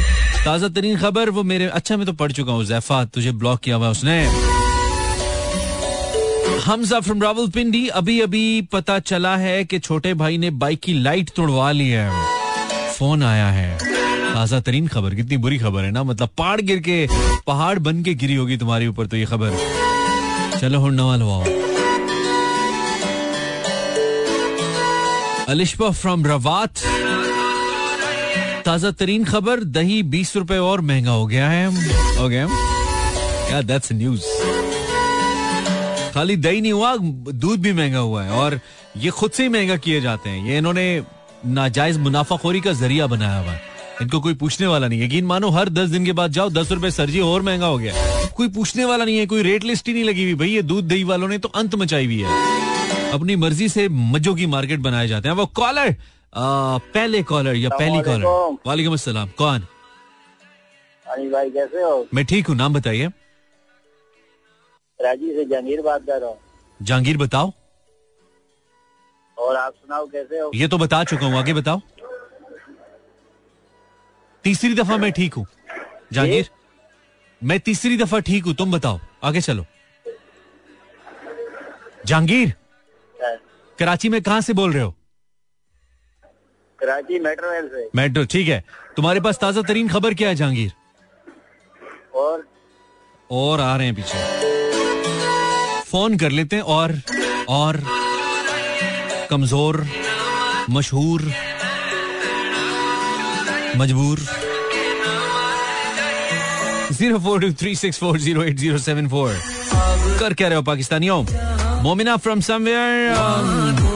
ताज़ा 0.46 0.68
तरीन 0.70 0.98
खबर, 0.98 1.30
वो 1.30 1.44
मेरे 1.44 1.66
अच्छा 1.68 1.98
मैं 1.98 2.06
तो 2.06 2.14
पढ़ 2.14 2.32
चुका 2.32 2.52
हूँ 2.52 2.60
हुजैफा 2.60 3.04
तुझे 3.06 3.32
ब्लॉक 3.34 3.60
किया 3.60 3.76
हुआ 3.76 3.90
उसने। 3.90 4.24
हमजा 6.66 7.00
फ्रॉम 7.00 7.22
रावलपिंडी 7.22 7.88
अभी 7.90 8.20
अभी 8.22 8.62
पता 8.72 9.00
चला 9.02 9.36
है 9.38 9.64
कि 9.66 9.80
छोटे 9.80 10.14
भाई 10.14 10.38
ने 10.38 10.50
बाइक 10.64 10.80
की 10.80 10.94
लाइट 10.94 11.30
तोड़वा 11.36 11.72
ली 11.72 11.90
है। 11.90 12.10
फ़ोन 12.94 13.24
आया 13.24 13.50
है। 13.50 13.99
ताज़ा 14.34 14.60
तरीन 14.60 14.88
खबर। 14.88 15.16
कितनी 15.16 15.38
बुरी 15.38 15.58
खबर 15.60 15.84
है 15.84 15.92
ना? 15.92 16.04
मतलब 16.04 16.30
पहाड़ 16.38 16.62
गिर 16.62 16.80
के, 16.80 17.08
पहाड़ 17.48 17.80
बन 17.80 18.04
के 18.04 18.14
गिरी 18.16 18.36
होगी 18.36 18.58
तुम्हारे 18.58 18.88
ऊपर 18.88 19.08
तो 19.08 19.18
ये 19.18 19.26
खबर। 19.26 19.58
चलो 20.60 20.80
हुन 20.80 20.94
नवाल 20.94 21.22
अलिशबा 25.50 25.90
फ्रॉम 25.92 26.26
रवात। 26.26 26.80
ताज़ा 28.66 28.92
तरीन 28.92 29.24
खबर, 29.26 29.64
दही 29.66 30.02
बीस 30.06 30.36
रुपए 30.36 30.58
और 30.58 30.82
महँगा 30.82 31.12
हो 31.12 31.26
गया 31.28 31.50
है। 31.50 31.68
हो 32.18 32.28
गया। 32.30 32.48
या 33.52 33.62
दैट्स 33.62 33.92
न्यूज़ 33.92 34.26
खाली 36.14 36.36
दही 36.38 36.62
नहीं 36.62 36.72
हुआ, 36.72 36.96
दूध 36.98 37.60
भी 37.60 37.74
महँगा 37.74 38.00
हुआ 38.00 38.24
है 38.24 38.32
और 38.32 38.60
ये 38.98 39.10
खुद 39.12 39.32
से 39.32 39.44
ही 39.44 39.50
महँगा 39.50 39.76
किए 39.78 40.02
जाते 40.02 40.30
हैं। 40.30 40.46
ये 40.48 40.58
इन्होंने 40.58 40.86
नाजायज 41.48 41.98
मुनाफाखोरी 41.98 42.62
का 42.62 42.74
ज़रिया 42.74 43.08
बनाया 43.08 43.40
हुआ 43.40 43.52
है। 43.52 43.69
इनको 44.02 44.20
कोई 44.22 44.34
पूछने 44.36 44.68
वाला 44.68 44.88
नहीं 44.88 45.02
यकीन 45.02 45.26
मानो 45.26 45.50
हर 45.52 45.70
दस 45.70 45.90
दिन 45.90 46.06
के 46.06 46.12
बाद 46.14 46.32
जाओ 46.32 46.50
दस 46.52 46.72
रुपए 46.72 46.92
सरजी 46.92 47.20
और 47.22 47.42
महँगा 47.42 47.68
हो 47.68 47.78
गया। 47.78 47.94
कोई 48.38 48.48
पूछने 48.50 48.86
वाला 48.86 49.06
नहीं 49.06 49.18
है 49.18 49.26
कोई 49.28 49.42
रेट 49.44 49.64
लिस्ट 49.64 49.88
ही 49.88 49.94
नहीं 49.94 50.04
लगी 50.04 50.24
हुई। 50.24 50.36
भाई 50.36 50.50
ये 50.50 50.62
दूध 50.64 50.88
दही 50.88 51.04
वालों 51.04 51.28
ने 51.28 51.38
तो 51.38 51.50
अंत 51.56 51.76
मचाई 51.76 52.06
हुई 52.06 52.20
है। 52.20 53.12
अपनी 53.14 53.36
मर्ज़ी 53.38 53.68
से 53.70 53.88
मज्जों 53.90 54.36
की 54.36 54.46
मार्केट 54.48 54.80
बनाए 54.80 55.08
जाते 55.08 55.30
हैं। 55.30 55.36
वो 55.36 55.46
कॉलर 55.56 55.96
पहले 56.34 57.22
कॉलर 57.24 57.56
या 57.56 57.70
पहली 57.70 58.02
कॉलर? 58.04 58.26
वालेकुम। 58.68 58.94
अस्सलाम। 58.94 59.30
कौन? 59.38 59.68
भाई 61.06 61.50
कैसे 61.52 61.82
हो? 61.82 62.08
मैं 62.14 62.26
ठीक 62.26 62.48
हूँ 62.48 62.56
नाम 62.56 62.74
बताइए। 62.74 63.08
राज़ी 65.00 65.34
से 65.36 65.46
जहांगीर 65.46 65.82
बात 65.82 66.06
कर 66.08 66.20
रहा 66.22 66.30
हूँ। 66.30 66.38
जहांगीर 66.80 67.18
बताओ। 67.18 67.52
और 69.38 69.56
आप 69.56 69.74
सुनाओ 69.74 70.06
कैसे 70.08 70.40
हो? 70.40 70.52
ये 70.56 70.68
तो 70.68 70.78
बता 70.78 71.04
चुका 71.04 71.26
हूँ 71.26 71.38
आगे 71.38 71.54
बताओ। 71.54 71.82
तीसरी 74.50 74.74
दफ़ा 74.76 74.98
मैं 74.98 75.12
ठीक 75.14 75.34
हूँ। 75.34 75.46
जहांगीर 76.14 76.50
मैं 77.42 77.60
तीसरी 77.60 77.98
दफ़ा 77.98 78.20
ठीक 78.28 78.46
हूँ 78.46 78.54
तुम 78.56 78.72
बताओ 78.72 79.00
आगे 79.24 79.42
चलो। 79.42 79.66
जहांगीर 82.06 82.54
कराची 83.80 84.10
में 84.10 84.22
कहा 84.22 84.40
से 84.42 84.54
बोल 84.54 84.74
रहे 84.74 84.84
हो? 84.84 84.94
कराची 86.80 87.20
मेट्रो 87.20 87.52
रेल 87.52 87.68
से। 87.68 87.90
मेट्रो 87.96 88.24
ठीक 88.26 88.48
है। 88.48 88.64
तुम्हारे 88.96 89.20
पास 89.20 89.38
ताज़ा 89.40 89.62
तरीन 89.62 89.90
खबर 89.90 90.14
क्या 90.14 90.30
है 90.30 90.36
जहांगीर 90.36 90.72
और? 92.16 92.48
और 93.30 93.62
आ 93.62 93.76
रहे 93.76 93.88
हैं 93.88 93.96
पीछे। 93.96 94.18
फ़ोन 95.92 96.18
कर 96.18 96.32
लेते 96.32 96.56
हैं 96.56 96.64
और 96.78 96.96
और 97.50 97.82
कमज़ोर 99.30 99.86
मशहूर 100.70 101.22
मजबूर। 103.78 104.20
Zero 106.92 107.20
four 107.20 107.42
two 107.42 107.52
three 107.54 107.76
six 107.76 108.00
four 108.00 108.20
zero 108.20 108.44
eight 108.44 108.58
zero 108.58 108.78
seven 108.78 109.08
four. 109.10 109.34
कर 110.20 110.34
क्या 110.34 110.48
रहे 110.48 110.56
हो 110.58 110.64
पाकिस्तानियों? 110.64 111.24
Momina 111.84 112.16
from 112.18 112.42
somewhere 112.42 113.88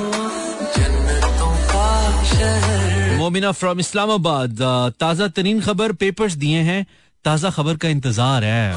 Momina 3.17 3.51
from 3.51 3.79
Islamabad. 3.79 4.61
ताज़ा 4.99 5.27
तरीन 5.35 5.61
खबर 5.61 5.91
पेपर्स 5.99 6.33
दिए 6.35 6.59
हैं। 6.61 6.85
ताज़ा 7.25 7.49
खबर 7.49 7.75
का 7.77 7.89
इंतज़ार 7.89 8.43
है। 8.43 8.73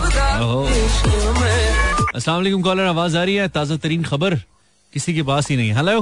अस्सलाम 2.14 2.36
वालेकुम 2.36 2.62
कॉलर 2.62 2.84
आवाज़ 2.86 3.16
आ 3.16 3.22
रही 3.24 3.34
है? 3.34 3.48
ताज़ा 3.48 3.76
तरीन 3.76 4.02
खबर, 4.04 4.34
किसी 4.92 5.14
के 5.14 5.22
पास 5.22 5.48
ही 5.50 5.56
नहीं। 5.56 5.72
हेलो 5.72 6.00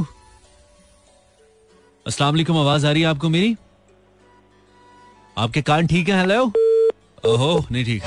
अस्सलाम 2.06 2.30
वालेकुम, 2.30 2.56
आवाज़ 2.58 2.86
आ 2.86 2.90
रही 2.90 3.02
है 3.02 3.08
आपको 3.08 3.28
मेरी? 3.28 3.56
आपके 5.38 5.62
कान 5.62 5.86
ठीक 5.86 6.08
है 6.08 6.20
हेलो 6.20 6.42
ओहो 7.32 7.64
नहीं 7.72 7.84
ठीक 7.84 8.02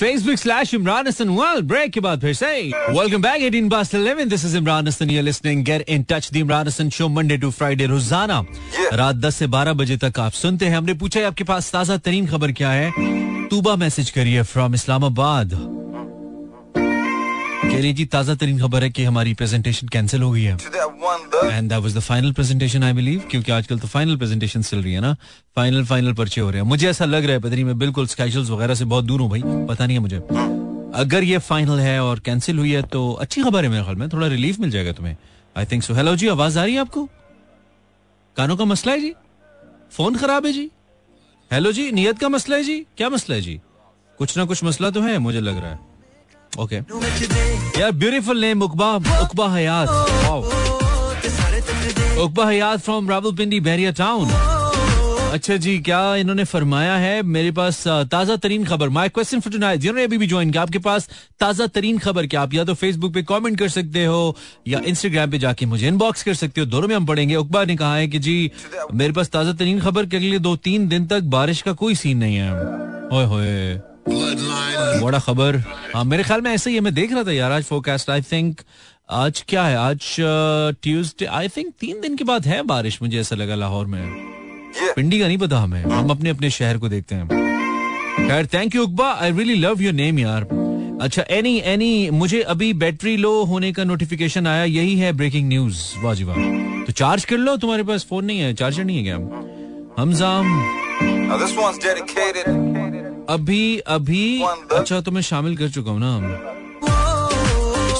Facebook 0.00 0.38
slash 0.40 0.72
Imran 0.76 1.08
Hassan 1.10 1.30
World. 1.36 1.64
Break 1.70 1.90
के 1.92 2.00
बाद 2.00 2.20
फिर 2.20 2.34
से 2.40 2.50
Welcome 2.96 3.22
back 3.22 3.40
18 3.46 3.70
past 3.70 3.94
11. 4.00 4.28
This 4.32 4.44
is 4.48 4.54
Imran 4.60 4.90
Hassan. 4.90 5.10
You're 5.14 5.24
listening. 5.28 5.64
Get 5.70 5.88
in 5.96 6.04
touch. 6.12 6.28
The 6.36 6.42
Imran 6.44 6.70
Hassan 6.70 6.90
Show 6.98 7.08
Monday 7.14 7.38
to 7.44 7.50
Friday 7.56 7.88
रोज़ाना 7.94 8.38
रात 9.00 9.16
10 9.24 9.34
से 9.38 9.46
12 9.56 9.74
बजे 9.80 9.96
तक 10.04 10.20
आप 10.20 10.32
सुनते 10.42 10.66
हैं 10.66 10.76
हमने 10.76 10.94
पूछा 11.02 11.20
है 11.20 11.26
आपके 11.26 11.44
पास 11.50 11.72
ताज़ा 11.72 11.96
तरीन 12.08 12.26
खबर 12.26 12.52
क्या 12.60 12.70
है 12.70 12.92
तूबा 13.50 13.76
मैसेज 13.84 14.10
करिए 14.18 14.42
फ्रॉम 14.52 14.74
इस्लामाबाद 14.74 15.58
कह 17.78 17.82
रही 17.82 17.92
जी 17.92 18.04
ताज़ा 18.04 18.34
तरीन 18.34 18.58
खबर 18.58 18.82
है 18.82 18.88
कि 18.90 19.04
हमारी 19.04 19.32
प्रेजेंटेशन 19.34 19.88
कैंसिल 19.88 20.22
हो 20.22 20.30
गई 20.30 20.42
है। 20.42 20.52
And 20.52 21.68
that 21.70 21.82
was 21.82 21.96
the 21.96 22.00
final 22.00 22.32
presentation 22.32 22.84
I 22.84 22.92
believe 22.92 23.20
क्योंकि 23.30 23.52
आजकल 23.52 23.78
तो 23.78 23.88
फाइनल 23.88 24.16
प्रेजेंटेशन 24.16 24.62
चल 24.62 24.82
रही 24.82 24.92
है 24.92 25.00
ना। 25.00 25.12
फाइनल 25.56 25.84
फाइनल 25.84 26.12
पर्चे 26.12 26.40
हो 26.40 26.50
रहे 26.50 26.60
हैं। 26.60 26.68
मुझे 26.68 26.88
ऐसा 26.90 27.04
लग 27.04 27.24
रहा 27.24 27.32
है 27.32 27.38
पता 27.38 27.54
नहीं 27.54 27.64
मैं 27.64 27.78
बिल्कुल 27.78 28.06
स्केजुअल्स 28.06 28.50
वगैरह 28.50 28.74
से 28.74 28.84
बहुत 28.84 29.04
दूर 29.04 29.20
हूँ 29.20 29.30
भाई। 29.30 29.42
पता 29.68 29.86
नहीं 29.86 29.96
है 29.96 30.02
मुझे। 30.02 30.16
अगर 30.94 31.24
ये 31.24 31.38
फाइनल 31.40 31.80
है 31.80 32.02
और 32.02 32.20
कैंसिल 32.20 32.58
हुई 32.58 32.72
है 32.72 32.82
तो 32.88 33.12
अच्छी 33.12 33.42
खबर 33.42 33.64
है 33.64 33.70
मेरे 33.70 33.82
ख्याल 33.82 33.96
में। 33.96 34.08
थोड़ा 34.08 34.26
रिलीफ 34.26 34.58
मिल 34.60 34.70
जाएगा 34.70 34.92
तुम्हें। 34.92 35.16
आई 35.56 35.64
थिंक 35.64 35.82
सो 35.82 35.94
हेलो 35.94 36.16
जी 36.16 36.28
आवाज़ 36.28 36.58
आ 36.58 36.64
रही 36.64 36.74
है 36.74 36.80
आपको? 36.80 37.08
कानों 38.36 38.56
का 38.56 38.64
मसला 38.64 38.92
है 38.92 39.00
जी? 39.00 39.12
फ़ोन 39.92 40.16
खराब 40.16 40.46
है 40.46 40.52
जी? 40.52 40.70
हेलो 41.50 41.72
जी 41.72 41.90
नियत 41.92 42.18
का 42.18 42.28
मसला 42.28 42.56
है 42.56 42.64
जी? 42.64 42.80
क्या 42.96 43.08
मसला 43.08 43.36
है 43.36 43.42
जी? 43.42 43.60
कुछ 44.18 44.36
ना 44.38 44.44
कुछ 44.44 44.64
मसला 44.64 44.90
तो 44.90 45.00
है 45.00 45.18
मुझे 45.18 45.40
लग 45.40 45.58
रहा 45.58 45.70
है। 45.70 45.87
ओके 46.58 46.76
यार 47.80 47.90
beautiful 47.94 48.40
name 48.40 48.62
Uqba 48.62 48.94
Uqba 49.22 49.48
Hayat 49.54 49.88
Uqba 52.18 52.48
Hayat 52.48 52.80
from 52.80 53.10
Rawalpindi 53.10 53.60
Bahria 53.60 53.90
town 53.98 54.30
अच्छा 55.28 55.56
जी 55.56 55.78
क्या 55.78 56.00
इन्होंने 56.16 56.44
फरमाया 56.44 56.94
है 56.96 57.22
मेरे 57.24 57.50
पास 57.52 57.82
ताज़ा 58.12 58.36
तरीन 58.42 58.64
खबर 58.64 58.88
माई 58.88 59.08
क्वेश्चन 59.08 59.40
फॉर 59.40 59.52
टुनाइट 59.52 59.80
जिन्होंने 59.80 60.04
अभी 60.04 60.18
भी 60.18 60.26
ज्वाइन 60.26 60.50
किया 60.50 60.62
आपके 60.62 60.78
पास 60.78 61.08
ताज़ा 61.40 61.66
तरीन 61.68 61.98
खबर 61.98 62.26
क्या 62.26 62.42
आप 62.42 62.54
या 62.54 62.64
तो 62.64 62.74
फेसबुक 62.74 63.12
पे 63.14 63.22
कमेंट 63.22 63.58
कर 63.58 63.68
सकते 63.68 64.04
हो 64.04 64.36
या 64.68 64.80
इंस्टाग्राम 64.86 65.30
पे 65.30 65.38
जाके 65.38 65.66
मुझे 65.66 65.86
इनबॉक्स 65.88 66.22
कर 66.22 66.34
सकते 66.34 66.60
हो 66.60 66.66
दोनों 66.66 66.88
में 66.88 66.94
हम 66.96 67.06
पढ़ेंगे 67.06 67.36
उकबा 67.36 67.64
ने 67.64 67.76
कहा 67.76 67.94
है 67.96 68.08
कि 68.08 68.18
जी 68.18 68.50
मेरे 68.94 69.12
पास 69.12 69.30
ताज़ा 69.30 69.52
तरीन 69.54 69.80
खबर 69.80 70.06
के 70.06 70.16
अगले 70.16 70.38
दो 70.40 70.56
तीन 70.64 70.88
दिन 70.88 71.06
तक 71.06 71.28
बारिश 71.36 71.62
का 71.62 71.72
कोई 71.74 71.94
सीन 71.96 72.18
नहीं 72.18 72.36
है 72.36 72.50
ओए 73.10 73.24
होए 73.26 73.80
बड़ा 75.02 75.18
खबर 75.18 75.56
हाँ 75.94 76.04
मेरे 76.04 76.22
ख्याल 76.22 76.40
में 76.40 76.50
ऐसे 76.50 76.70
ही 76.70 76.80
मैं 76.80 76.94
देख 76.94 77.12
रहा 77.12 77.24
था 77.24 77.32
यार 77.32 77.52
आज 77.52 77.64
फोरकास्ट 77.64 78.10
आई 78.10 78.22
थिंक 78.22 78.60
आज 79.10 79.44
क्या 79.48 79.62
है? 79.64 79.76
आज 79.76 80.16
ट्यूसडे 80.82 81.24
आई 81.24 81.48
थिंक 81.48 81.72
तीन 81.80 82.00
दिन 82.00 82.16
के 82.16 82.24
बाद 82.24 82.46
है 82.46 82.62
बारिश 82.62 82.98
मुझे 83.02 83.20
ऐसा 83.20 83.36
लगा 83.36 83.54
लाहौर 83.54 83.86
में। 83.86 84.02
पिंडी 84.96 85.20
का 85.20 85.26
नहीं 85.26 85.38
पता 85.38 85.58
हमें। 85.58 85.82
हम 85.84 86.10
अपने 86.10 86.30
अपने 86.30 86.50
शहर 86.50 86.78
को 86.78 86.88
देखते 86.88 87.14
हैं। 87.14 87.28
खैर 88.28 88.46
thank 88.46 88.74
you 88.74 88.82
Uqba 88.82 89.12
I 89.12 89.32
really 89.32 89.54
love 89.54 89.82
your 89.82 89.92
name 89.92 90.18
यार। 90.18 90.42
अच्छा 91.02 91.24
एनी 91.30 91.56
एनी 91.64 92.10
मुझे 92.10 92.42
अभी 92.42 92.72
बैटरी 92.72 93.16
लो 93.16 93.44
होने 93.44 93.72
का 93.72 93.84
नोटिफिकेशन 93.84 94.46
आया 94.46 94.64
यही 94.64 94.98
है 94.98 95.12
ब्रेकिंग 95.12 95.48
न्यूज़ 95.48 95.82
वाह 95.98 96.24
वाह 96.24 96.36
तो 96.84 96.92
चार्ज 96.92 97.24
कर 97.24 97.36
लो 97.36 97.56
तुम्हारे 97.56 97.82
पास 97.82 98.06
फ़ोन 98.10 98.24
नहीं 98.24 98.38
है 98.38 98.54
चार्जर 98.54 98.84
नहीं 98.84 98.96
है 98.98 99.04
क्या? 99.04 99.16
हमजाम। 100.02 100.46
अभी 103.28 103.78
अभी 103.86 104.42
अच्छा 104.42 105.00
तो 105.00 105.10
मैं 105.10 105.22
शामिल 105.22 105.56
कर 105.56 105.68
चुका 105.70 105.90
हूँ 105.90 106.00
ना 106.02 106.12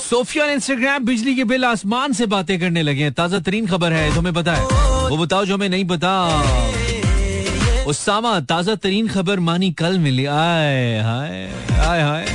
सोफिया 0.01 0.45
इंस्टाग्राम 0.51 1.05
बिजली 1.05 1.35
के 1.37 1.45
बिल 1.45 1.65
आसमान 1.65 2.13
से 2.13 2.27
बातें 2.27 2.59
करने 2.61 2.83
लगे 2.83 3.03
हैं। 3.03 3.13
ताज़ा 3.13 3.39
तरीन 3.41 3.67
खबर 3.67 3.93
है 3.93 4.15
तुम्हें 4.15 4.35
पता 4.35 4.55
है। 4.55 4.65
वो 5.11 5.17
बताओ 5.17 5.45
जो 5.45 5.55
हमें 5.55 5.69
नहीं 5.69 5.85
पता। 5.87 6.13
उसामा 7.87 8.39
ताज़ा 8.49 8.75
तरीन 8.77 9.09
खबर 9.09 9.41
मानी 9.41 9.71
कल 9.73 9.99
मिली। 9.99 10.25
आए 10.27 11.01
हाय 11.03 11.45
आए 11.89 12.03
हाय। 12.03 12.27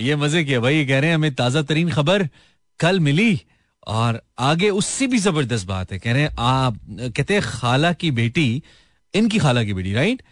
ये 0.00 0.16
मज़े 0.16 0.44
किया 0.44 0.60
भाई 0.60 0.76
ये 0.76 0.84
कह 0.86 0.98
रहे 1.00 1.10
हैं 1.10 1.16
हमें 1.16 1.34
ताज़ा 1.34 1.62
तरीन 1.62 1.90
खबर 1.90 2.28
कल 2.80 3.00
मिली 3.00 3.40
और 3.86 4.20
आगे 4.38 4.70
उससे 4.72 5.06
भी 5.06 5.18
ज़बरदस्त 5.18 5.66
बात 5.66 5.92
है। 5.92 5.98
कह 5.98 6.12
रहे 6.12 6.22
हैं 6.22 6.34
आप 6.38 6.78
कहते 7.16 7.34
हैं 7.34 7.42
खाला 7.42 7.92
की 7.92 8.10
बेटी 8.12 8.62
इनकी 9.14 9.38
खाला 9.38 9.64
की 9.64 9.74
बेटी 9.74 9.92
राइट 9.94 10.22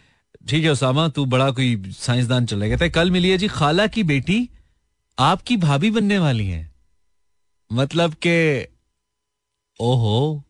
ठीक 0.49 0.63
है 0.63 0.69
उसामा, 0.69 1.07
तू 1.07 1.25
बड़ा 1.25 1.51
कोई 1.51 1.91
साइंसदान 1.91 2.45
चल 2.45 2.69
कहते 2.69 2.85
हैं 2.85 2.91
कल 2.91 3.11
मिली 3.11 3.29
है 3.29 3.37
जी, 3.37 3.47
खाला 3.47 3.87
की 3.87 4.03
बेटी 4.03 4.49
आपकी 5.19 5.57
भाभी 5.57 5.91
बनने 5.91 6.19
वाली 6.19 6.47
है। 6.47 6.71
मतलब 7.73 8.13
के, 8.13 8.63
ओहो, 9.79 10.43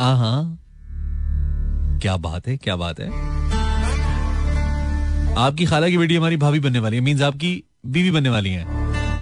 आहा। 0.00 0.58
क्या 1.98 2.16
बात 2.16 2.46
है, 2.46 2.56
क्या 2.56 2.76
बात 2.76 3.00
है। 3.00 3.08
आपकी 5.34 5.64
खाला 5.64 5.88
की 5.88 5.98
बेटी 5.98 6.16
हमारी 6.16 6.36
भाभी 6.36 6.60
बनने 6.60 6.78
वाली 6.78 6.96
है 6.96 7.02
मीन्स 7.02 7.22
आपकी 7.22 7.64
बीवी 7.86 8.10
बनने 8.10 8.28
वाली 8.28 8.50
है। 8.50 8.64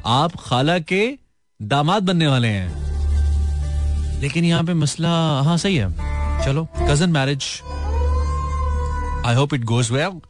आप 0.07 0.33
खाला 0.41 0.79
के 0.79 1.19
दामाद 1.63 2.03
बनने 2.03 2.27
वाले 2.27 2.49
हैं। 2.49 2.83
लेकिन 4.21 4.45
यहाँ 4.45 4.65
पे 4.65 4.75
मसला 4.75 5.41
हाँ 5.41 5.59
सही 5.59 5.77
है। 5.77 5.93
चलो 6.45 6.69
cousin 6.83 7.11
marriage 7.11 7.45
I 9.27 9.35
hope 9.35 9.55
it 9.55 9.65
goes 9.65 9.91
well 9.91 10.21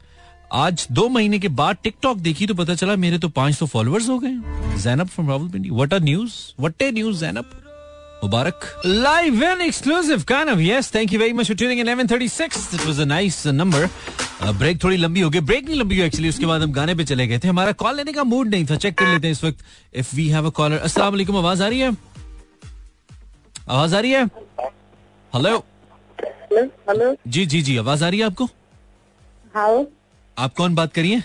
आज 0.51 0.87
दो 0.91 1.07
महीने 1.09 1.39
के 1.39 1.47
बाद 1.59 1.77
टिकटॉक 1.83 2.17
देखी 2.17 2.47
तो 2.47 2.53
पता 2.53 2.75
चला 2.75 2.95
मेरे 2.95 3.17
तो 3.19 3.29
पाँच 3.37 3.55
सौ 3.55 3.65
फॉलोअर्स 3.65 4.09
हो 4.09 4.17
गए 4.19 4.77
Zainab 4.81 5.07
from 5.07 5.29
Rawalpindi 5.29 5.69
what 5.69 5.93
are 5.93 6.01
news 6.01 6.33
what 6.59 6.81
a 6.81 6.91
news 6.91 7.19
Zainab 7.19 7.59
Mubarak. 8.23 8.81
Live 8.85 9.43
and 9.43 9.61
exclusive 9.61 10.23
kind 10.27 10.49
of 10.49 10.59
yes 10.59 10.93
thank 10.95 11.13
you 11.13 11.19
very 11.19 11.33
much 11.33 11.47
for 11.47 11.55
tuning 11.57 11.79
in 11.79 11.87
1136 11.95 12.73
it 12.73 12.85
was 12.85 12.99
a 12.99 13.05
nice 13.05 13.45
number 13.47 13.89
break 14.59 14.83
थोड़ी 14.83 14.97
लंबी 14.97 15.21
हो 15.21 15.29
गई। 15.29 15.39
Break 15.41 15.65
नहीं 15.65 15.79
लंबी 15.79 15.97
हुई 15.97 16.05
actually 16.05 16.29
उसके 16.29 16.45
बाद 16.45 16.61
हम 16.61 16.71
गाने 16.73 16.95
पे 16.95 17.03
चले 17.03 17.27
गए 17.27 17.39
थे। 17.39 17.47
हमारा 17.47 17.71
कॉल 17.81 17.95
लेने 17.97 18.13
का 18.13 18.23
मूड 18.23 18.47
नहीं 18.47 18.65
था। 18.65 18.75
चेक 18.75 18.97
कर 18.97 19.07
लेते 19.07 19.27
हैं 19.27 19.31
इस 19.31 19.43
वक्त 19.43 19.65
if 19.93 20.15
we 20.15 20.27
have 20.29 20.47
a 20.47 20.49
caller 20.57 20.77
अस्सलाम 20.77 21.11
वालेकुम 21.13 21.37
आवाज़ 21.37 21.63
आ 21.63 21.67
रही 21.67 21.79
है? 21.79 21.91
आवाज़ 23.69 23.95
आ 23.95 23.99
रही 23.99 24.11
है? 24.11 24.25
हेलो 25.33 25.57
हेलो 26.89 27.15
जी 27.27 27.45
जी 27.45 27.61
जी 27.61 27.77
आवाज़ 27.77 28.03
आ 28.03 28.09
रही 28.09 28.19
है 28.19 28.25
आपको? 28.25 28.49
हाँ 29.53 29.85
आप 30.37 30.53
कौन 30.57 30.75
बात 30.75 30.93
करिए 30.93 31.21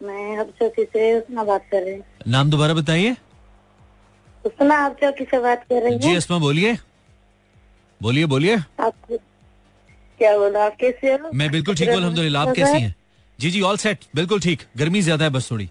मैं 0.00 0.36
अब 0.38 0.50
चौकी 0.58 0.84
से 0.84 1.12
उसना 1.18 1.44
बात 1.44 1.64
कर 1.70 1.82
रही 1.82 1.94
हूँ। 1.94 2.04
नाम 2.28 2.50
दोबारा 2.50 2.74
बताइए। 2.74 3.16
उसना 4.44 4.76
आप 4.84 4.96
चौकी 5.00 5.24
से 5.30 5.38
बात 5.38 5.64
कर 5.70 5.82
रही 5.82 5.98
जी 5.98 6.08
हूँ? 6.08 6.16
अस्मा 6.16 6.38
बोलिए। 6.38 6.76
बोलिए 8.00 8.26
बोलिए। 8.26 8.56
आप 8.56 8.94
क्या 9.10 10.36
बोला 10.38 10.64
आप 10.66 10.76
कैसे 10.80 11.12
हो? 11.14 11.30
मैं 11.34 11.50
बिल्कुल 11.50 11.74
ठीक 11.74 11.88
हूँ 11.88 11.96
अल्हम्दुलिल्लाह। 11.96 12.48
आप 12.48 12.54
कैसी 12.56 12.80
हैं? 12.80 12.94
जी 13.38 13.50
जी 13.50 13.60
ऑल 13.62 13.76
सेट 13.76 14.04
बिल्कुल 14.14 14.40
ठीक। 14.40 14.62
गर्मी 14.76 15.00
ज़्यादा 15.02 15.24
है 15.24 15.30
बस 15.30 15.50
थोड़ी। 15.50 15.68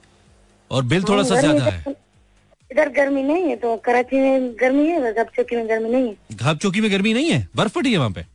और 0.71 0.83
बिल 0.83 1.03
थोड़ा 1.03 1.23
सा 1.23 1.39
ज़्यादा 1.39 1.63
है। 1.65 1.81
तो- 1.83 1.95
इधर 2.71 2.89
गर्मी 2.93 3.23
नहीं 3.23 3.49
है 3.49 3.55
तो 3.55 3.75
कराची 3.85 4.19
में 4.19 4.51
गर्मी 4.59 4.85
है 4.87 5.13
अब 5.13 5.29
चौकी 5.37 5.55
में 5.55 5.67
गर्मी 5.69 5.89
नहीं 5.89 6.07
है। 6.07 6.35
घाप 6.35 6.57
चौकी 6.57 6.81
में 6.81 6.91
गर्मी 6.91 7.13
नहीं 7.13 7.31
है? 7.31 7.47
बर्फ़ 7.55 7.73
पड़ी 7.75 7.91
है 7.91 7.97
वहाँ 7.97 8.11
पे? 8.11 8.25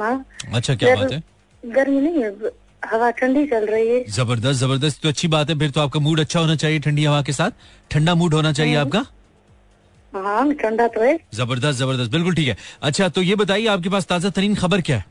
हाँ। 0.00 0.24
अच्छा 0.54 0.74
क्या 0.74 0.94
बात 0.96 1.12
है। 1.12 1.22
गर्मी 1.62 2.00
नहीं 2.00 2.22
है 2.22 2.30
हवा 2.82 3.10
ठंडी 3.10 3.46
चल 3.46 3.66
रही 3.66 3.88
है। 3.88 4.04
ज़बरदस्त 4.10 4.60
ज़बरदस्त। 4.60 5.02
तो 5.02 5.08
अच्छी 5.08 5.28
बात 5.28 5.50
है 5.50 5.58
फिर 5.58 5.70
तो 5.70 5.80
आपका 5.80 6.00
मूड 6.00 6.20
अच्छा 6.20 6.40
होना 6.40 6.56
चाहिए 6.56 6.78
ठंडी 6.80 7.04
हवा 7.04 7.22
के 7.22 7.32
साथ। 7.32 7.50
ठंडा 7.90 8.14
मूड 8.14 8.34
होना 8.34 8.52
चाहिए 8.52 8.74
आपका? 8.76 9.04
हाँ 10.12 10.52
ठंडा 10.54 10.86
तो 10.88 11.02
है। 11.02 11.18
ज़बरदस्त 11.34 11.78
ज़बरदस्त। 11.78 12.10
बिल्कुल 12.10 12.34
ठीक 12.34 12.48
है। 12.48 12.56
अच्छा 12.82 13.08
तो 13.08 13.22
ये 13.22 13.34
बताइए 13.36 13.66
आपके 13.68 13.88
पास 13.88 14.06
ताज़ा 14.06 14.30
तरीन 14.30 14.54
खबर 14.54 14.80
क्या 14.80 14.96
है? 14.96 15.04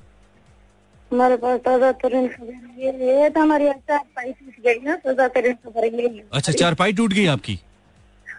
हमारे 1.11 1.37
पास 1.37 1.59
ताज़ा 1.65 1.91
तरीन 2.03 2.27
खबर 2.27 2.53
ये 2.83 3.29
तो 3.29 3.41
हमारी 3.41 3.69
पाई 3.89 4.31
टूट 4.31 4.63
गई 4.65 4.79
ना 4.85 4.95
ताज़ा 4.95 5.27
तरीन 5.27 5.53
खबर 5.55 5.85
ये 5.85 6.07
है। 6.07 6.23
अच्छा 6.31 6.51
चारपाई 6.53 6.93
टूट 6.93 7.13
गई 7.13 7.25
आपकी? 7.27 7.59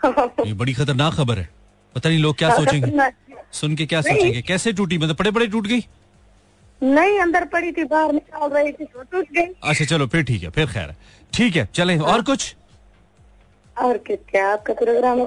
ये 0.07 0.53
बड़ी 0.55 0.73
खतरनाक 0.73 1.15
खबर 1.15 1.39
है। 1.39 1.49
पता 1.95 2.09
नहीं 2.09 2.19
लोग 2.19 2.37
क्या 2.39 2.55
सोचेंगे। 2.57 3.11
सुन 3.53 3.77
के 3.77 3.87
क्या 3.87 4.01
सोचेंगे। 4.03 4.43
कैसे 4.43 4.73
टूटी? 4.73 4.99
मतलब 4.99 5.17
पड़े 5.17 5.31
पड़े 5.31 5.47
टूट 5.47 5.67
गई? 5.67 5.81
नहीं 6.83 7.19
अंदर 7.21 7.45
पड़ी 7.53 7.73
थी 7.73 7.85
बाहर 7.87 8.13
निकाल 8.13 8.51
रही 8.51 8.73
थी 8.73 8.85
तो 8.85 9.03
टूट 9.03 9.27
गई। 9.37 9.47
अच्छा 9.65 9.85
चलो 9.85 10.07
फिर 10.07 10.23
ठीक 10.25 10.43
है 10.43 10.51
फिर 10.51 10.67
खैर 10.73 10.95
ठीक 11.33 11.57
है 11.57 11.69
चले 11.75 11.97
और 11.99 12.23
कुछ? 12.23 12.55
और 13.77 13.99
क्या 14.09 14.49
आपका 14.53 14.75
प्रोग्राम 14.75 15.25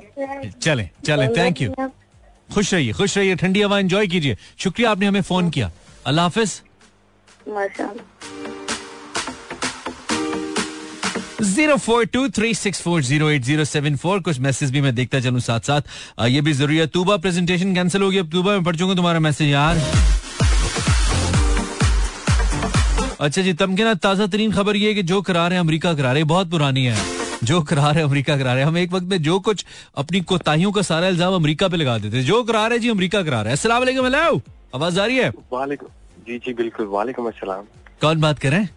चले 0.61 0.89
चले 1.05 1.27
थैंक 1.37 1.61
यू 1.61 1.73
खुश 2.53 2.73
रहिए 2.73 2.93
खुश 2.93 3.17
रहिए 3.17 3.35
ठंडी 3.35 3.61
हवा 3.61 3.79
एंजॉय 3.79 4.07
कीजिए। 4.07 4.37
शुक्रिया 4.59 4.91
आपने 4.91 5.05
हमें 5.05 5.21
फ़ोन 5.21 5.49
किया। 5.49 5.71
अल्लाह 6.07 6.25
हाफिज। 6.25 6.61
Zero 11.41 11.75
four 11.77 12.05
two 12.13 12.27
three 12.29 12.53
six 12.53 12.81
four 12.81 13.01
zero 13.03 13.29
eight 13.29 13.43
zero 13.43 13.65
seven 13.65 13.95
four 13.97 14.19
कुछ 14.21 14.39
मैसेज 14.39 14.71
भी 14.71 14.81
मैं 14.81 14.93
देखता 14.95 15.19
चलूँ 15.19 15.39
साथ 15.41 15.59
साथ 15.71 15.81
ये 16.27 16.41
भी 16.41 16.53
ज़रूरी 16.53 16.77
है। 16.77 16.87
तूबा 16.87 17.17
प्रेजेंटेशन 17.17 17.75
कैंसिल 17.75 18.01
हो 18.01 18.09
गई 18.09 18.17
अब 18.17 18.31
तूबा 18.31 18.51
में 18.51 18.63
पढ़ 18.63 18.75
चुका 18.75 18.95
तुम्हारा 18.95 19.19
मैसेज 19.19 19.49
यार। 19.49 19.77
अच्छा 23.19 23.41
जी 23.41 23.53
तमके 23.53 23.83
ना 23.83 23.93
ताज़ा 23.95 24.25
तरीन 24.27 24.51
खबर 24.51 24.75
ये 24.75 24.87
है 24.87 24.93
कि 24.95 25.03
जो 25.03 25.21
करा 25.21 25.47
रहे 25.47 25.57
हैं 25.57 25.61
अमेरिका 25.61 25.93
करा 25.93 26.11
रहे 26.11 26.21
हैं 26.21 26.27
बहुत 26.27 26.49
पुरानी 26.49 26.85
है। 26.85 26.95
जो 27.43 27.61
करा 27.61 27.89
रहे 27.91 28.03
अमरीका 28.03 28.37
करा 28.37 28.53
रहे 28.53 28.61
हैं। 28.61 28.67
हम 28.67 28.77
एक 28.77 28.91
वक्त 28.93 29.05
में 29.05 29.21
जो 29.23 29.39
कुछ 29.39 29.65
अपनी 29.97 30.21
कोताहियों 30.21 30.71
का 30.71 30.81
सारा 30.81 31.07
इल्ज़ाम 31.07 31.33
अमरीका 31.35 31.67
पे 31.67 31.77
लगा 31.77 31.97
देते 31.97 32.17
हैं 32.17 32.25
जो 32.25 32.43
करा 32.43 32.65
रहे 32.67 32.79
जी 32.79 32.89
अमरीका 32.89 33.21
करा 33.23 33.41
रहे 33.41 33.51
हैं। 33.51 33.57
अस्सलाम 33.57 33.79
वालेकुम 33.79 34.05
हेलो। 34.05 34.41
आवाज़ 34.75 34.99
आ 34.99 35.05
रही 35.05 35.17
है? 35.17 35.31
जी 36.27 36.37
जी 36.37 36.53
बिल्कुल। 36.53 36.85
वालेकुम 36.87 37.27
अस्सलाम। 37.27 37.63
कौन 38.01 38.21
बात 38.21 38.39
कर 38.39 38.51
रहे 38.51 38.59
हैं? 38.59 38.69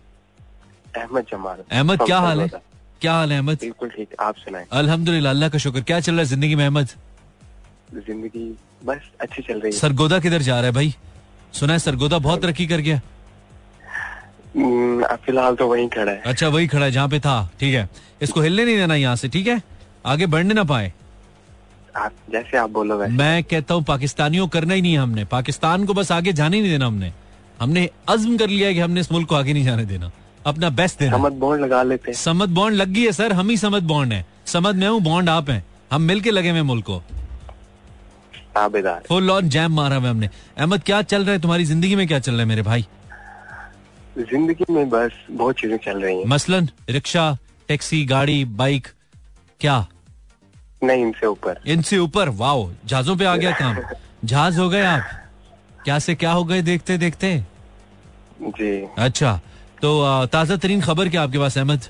अहमद 0.96 1.26
जमाल। 1.31 1.62
अहमद 1.70 2.02
क्या 2.02 2.18
हाल 2.18 2.40
है? 2.40 2.48
क्या 3.00 3.14
हाल 3.14 3.33
है 3.33 3.38
अहमद? 3.38 3.59
बिल्कुल 3.61 3.88
ठीक 3.88 4.14
आप 4.20 4.37
सुनाए। 4.38 4.66
अल्हम्दुलिल्लाह 4.72 5.33
अल्लाह 5.33 5.48
का 5.48 5.59
शुक्र। 5.59 5.81
क्या 5.83 6.00
चल 6.00 6.12
रहा 6.12 6.20
है 6.20 6.26
ज़िंदगी 6.26 6.55
में 6.55 6.64
अहमद? 6.64 6.88
ज़िंदगी 7.94 8.46
बस 8.85 9.11
अच्छी 9.20 9.42
चल 9.42 9.61
रही 9.61 9.72
है। 9.72 9.78
सरगोदा 9.78 10.18
किधर 10.18 10.42
जा 10.42 10.57
रहा 10.57 10.66
है 10.66 10.72
भाई? 10.72 10.94
सुना 11.55 11.72
है 11.72 11.78
सरगोदा 11.78 12.18
बहुत 12.20 12.42
तरक्की 12.42 12.66
कर 12.66 12.81
गया। 12.81 13.00
फ़िलहाल 14.57 15.55
तो 15.57 15.67
वही 15.67 15.87
खड़ा 15.88 16.11
है। 16.12 16.23
अच्छा 16.27 16.49
वही 16.49 16.67
खड़ा 16.67 16.85
है 16.85 16.91
जहाँ 16.93 17.09
पे 17.09 17.21
था। 17.21 17.51
ठीक 17.61 17.75
है। 17.75 17.88
इसको 18.23 18.41
हिलने 18.41 18.65
नहीं 18.65 18.77
देना 18.77 18.95
यहाँ 18.95 19.17
से 19.17 19.29
ठीक 19.29 19.47
है? 19.47 19.62
आगे 20.07 20.27
बढ़ने 20.27 20.55
ना 20.55 20.65
पाए। 20.65 20.93
आप 21.97 22.12
जैसे 22.33 22.57
आप 22.59 22.71
बोलो 22.71 22.97
वैसे 22.97 23.12
मैं 23.12 23.43
कहता 23.45 23.75
हूँ 23.75 23.83
पाकिस्तानियों 23.85 24.47
करना 24.49 24.75
ही 24.75 24.83
नहीं 24.83 24.93
है 24.93 24.99
हमने। 24.99 25.25
पाकिस्तान 25.25 25.85
को 25.85 25.95
बस 25.95 26.12
आगे 26.12 26.33
जाने 26.33 26.61
नहीं 26.61 26.71
देना 26.71 26.87
हमने। 26.87 27.12
हमने 27.61 27.88
अज्म 28.09 28.37
कर 28.37 28.49
लिया 28.49 28.69
है 28.69 28.75
कि 28.75 28.81
हमने 28.81 29.01
इस 29.01 29.12
मुल्क 29.12 29.29
को 29.29 29.35
आगे 29.35 29.53
नहीं 29.53 29.65
जाने 29.65 29.85
देना। 29.87 30.11
अपना 30.47 30.71
बेस्ट 30.71 30.99
देना। 30.99 31.17
समझ 31.17 31.33
बॉन्ड 31.33 31.62
लगा 31.65 31.83
लेते 31.83 32.11
हैं। 32.11 32.19
समद 32.19 32.49
बॉन्ड 32.51 32.77
लग 32.77 32.88
गई 32.88 33.05
है 33.05 33.12
सर। 33.12 33.33
हम 33.33 33.51
ही 33.51 33.57
समद 33.57 33.83
बॉन्ड 33.83 34.12
है। 34.12 34.25
समद 34.47 34.77
मैं 34.77 34.88
हूँ 34.88 35.01
बॉन्ड 35.01 35.29
आप 35.29 35.51
हैं। 35.51 35.65
हम 35.93 36.03
मिलके 36.03 36.31
लगे 36.31 36.51
हुए 36.51 36.62
मुल्क 36.62 36.85
को। 36.87 37.03
फुल 39.09 39.31
ऑन 39.31 39.49
जैम 39.49 39.75
मारा 39.75 39.97
हुआ 39.97 40.11
हमने। 40.11 40.29
अहमद 40.59 40.83
क्या 40.83 41.03
चल 41.03 41.25
रहा 41.25 41.33
है? 41.33 41.41
तुम्हारी 41.41 41.65
ज़िंदगी 41.65 41.97
में 41.97 42.07
क्या 42.09 42.19
चल 42.19 42.33
रहा 42.33 42.41
है 42.41 42.49
मेरे 42.49 42.62
भाई? 42.62 42.87
ज़िंदगी 44.18 44.72
में 44.72 44.88
बस 44.90 45.12
बहुत 45.31 45.59
चीज़ें 45.59 45.77
चल 45.85 46.01
रही 46.03 46.18
हैं। 46.18 46.27
मसलन 46.29 46.68
रिक्शा 46.90 47.37
टैक्सी 47.68 48.05
गाड़ी 48.07 48.44
बाइक 48.61 48.87
क्या? 49.61 49.87
नहीं 50.85 51.03
इनसे 51.03 51.27
ऊपर। 51.27 51.61
इनसे 51.66 51.98
ऊपर? 51.98 52.29
वाओ 52.29 52.70
जहाजों 52.85 53.16
पे 53.16 53.25
आ 53.25 53.37
गया 53.37 53.51
काम। 53.53 53.77
जहाज़ 54.25 54.59
हो 54.61 54.68
गए 54.70 54.83
आप? 54.85 55.03
क्या 55.85 55.98
से 55.98 56.14
क्या 56.14 56.33
हो 56.33 56.44
गए 56.44 56.62
देखते 56.62 56.96
देखते? 56.98 57.37
जी। 58.42 58.87
अच्छा 58.98 59.40
तो 59.83 60.27
ताज़ा 60.33 60.57
तरीन 60.57 60.81
खबर 60.81 61.09
क्या 61.09 61.22
आपके 61.22 61.38
पास 61.38 61.59
अहमद? 61.59 61.81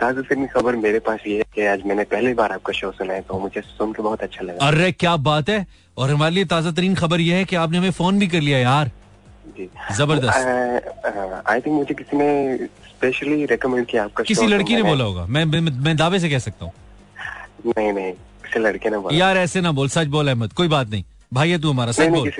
ताज़ा 0.00 0.22
तरीन 0.22 0.46
खबर 0.46 0.76
मेरे 0.76 0.98
पास 0.98 1.20
ये 1.26 1.36
है 1.38 1.44
कि 1.54 1.66
आज 1.66 1.82
मैंने 1.86 2.04
पहली 2.04 2.32
बार 2.34 2.52
आपका 2.52 2.72
शो 2.72 2.90
सुना 2.92 3.14
है 3.14 3.20
तो 3.28 3.38
मुझे 3.38 3.60
सुन 3.60 3.92
के 3.92 4.02
बहुत 4.02 4.22
अच्छा 4.22 4.44
लगा। 4.44 4.66
अरे 4.66 4.90
क्या 4.92 5.16
बात 5.28 5.48
है! 5.50 5.66
और 5.96 6.10
हमारे 6.10 6.34
लिए 6.34 6.44
ताज़ा 6.44 6.70
तरीन 6.72 6.94
खबर 6.94 7.20
यह 7.20 7.36
है 7.36 7.44
कि 7.44 7.56
आपने 7.56 7.78
हमें 7.78 7.90
फ़ोन 7.90 8.18
भी 8.18 8.28
कर 8.28 8.40
लिया 8.40 8.58
यार। 8.58 8.90
जी। 9.56 9.68
ज़बरदस्त। 9.96 11.44
आई 11.48 11.60
थिंक 11.60 11.74
मुझे 11.74 11.94
किसी 11.94 12.16
ने 12.16 12.56
स्पेशली 12.88 13.44
रेकमेंड 13.46 13.86
किया 13.86 14.04
आपका 14.04 14.24
किसी 14.24 14.42
तो 14.42 14.48
लड़की 14.48 14.76
ने 14.76 14.82
बोला 14.82 15.04
होगा। 15.04 15.26
मैं 15.26 15.44
मैं, 15.44 15.96
दावे 15.96 16.18
से 16.20 16.28
कह 16.30 16.38
सकता 16.38 16.64
हूँ। 16.64 16.72
नहीं 17.68 17.92
नहीं 17.92 18.12
किसी 18.44 18.58
लड़के 18.60 18.90
ने 18.90 18.98
बोला। 18.98 19.16
यार 19.16 19.36
ऐसे 19.38 19.60
ना 19.60 19.72
बोल 19.72 19.88
सच 19.88 20.06
बोल 20.08 20.28
अहमद 20.28 20.52
कोई 20.52 20.68
बात 20.68 20.88
नहीं। 20.90 21.04
भाई 21.32 21.50
है 21.50 21.58
तू 21.60 21.70
हमारा 21.70 21.92
सच 21.92 22.08
बोल। 22.08 22.32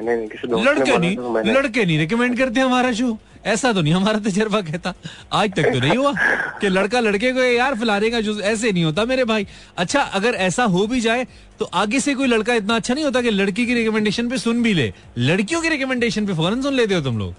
ने 0.00 0.16
लड़के 0.64 0.98
नहीं 0.98 1.16
तो 1.16 1.42
लड़के 1.44 1.84
नहीं 1.84 1.98
रिकमेंड 1.98 2.36
करते 2.38 2.60
हमारा 2.60 2.92
शो 2.92 3.16
ऐसा 3.46 3.72
तो 3.72 3.82
नहीं 3.82 3.92
हमारा 3.94 4.18
तजर्बा 4.18 4.60
कहता 4.68 4.92
आज 5.32 5.52
तक 5.56 5.66
तो 5.72 5.78
नहीं 5.80 5.96
हुआ 5.96 6.12
कि 6.60 6.68
लड़का 6.68 7.00
लड़के 7.00 7.32
को 7.32 7.42
यार 7.42 7.74
फलाने 7.80 8.10
का 8.10 8.20
जो 8.20 8.38
ऐसे 8.52 8.72
नहीं 8.72 8.84
होता 8.84 9.04
मेरे 9.04 9.24
भाई। 9.24 9.46
अच्छा 9.78 10.00
अगर 10.18 10.34
ऐसा 10.48 10.64
हो 10.74 10.86
भी 10.86 11.00
जाए 11.00 11.26
तो 11.58 11.68
आगे 11.82 12.00
से 12.00 12.14
कोई 12.14 12.26
लड़का 12.26 12.54
इतना 12.54 12.76
अच्छा 12.76 12.94
नहीं 12.94 13.04
होता 13.04 13.22
कि 13.22 13.30
लड़की 13.30 13.66
की 13.66 13.74
रिकमेंडेशन 13.74 14.28
पे 14.28 14.38
सुन 14.38 14.62
भी 14.62 14.72
ले। 14.74 14.92
लड़कियों 15.18 15.60
की 15.62 15.68
रिकमेंडेशन 15.68 16.26
पे 16.26 16.34
फ़ौरन 16.34 16.62
सुन 16.62 16.74
लेते 16.74 16.94
हो 16.94 17.00
तुम 17.00 17.18
लोग। 17.18 17.34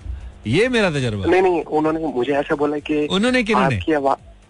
ये 0.48 0.67
मेरा 0.70 0.89
तजर्बा। 0.91 1.26
नहीं 1.26 1.41
नहीं 1.41 1.63
उन्होंने 1.63 2.00
मुझे 2.15 2.34
ऐसा 2.34 2.56
बोला 2.56 2.78
कि 2.89 3.06
उन्होंने 3.12 3.43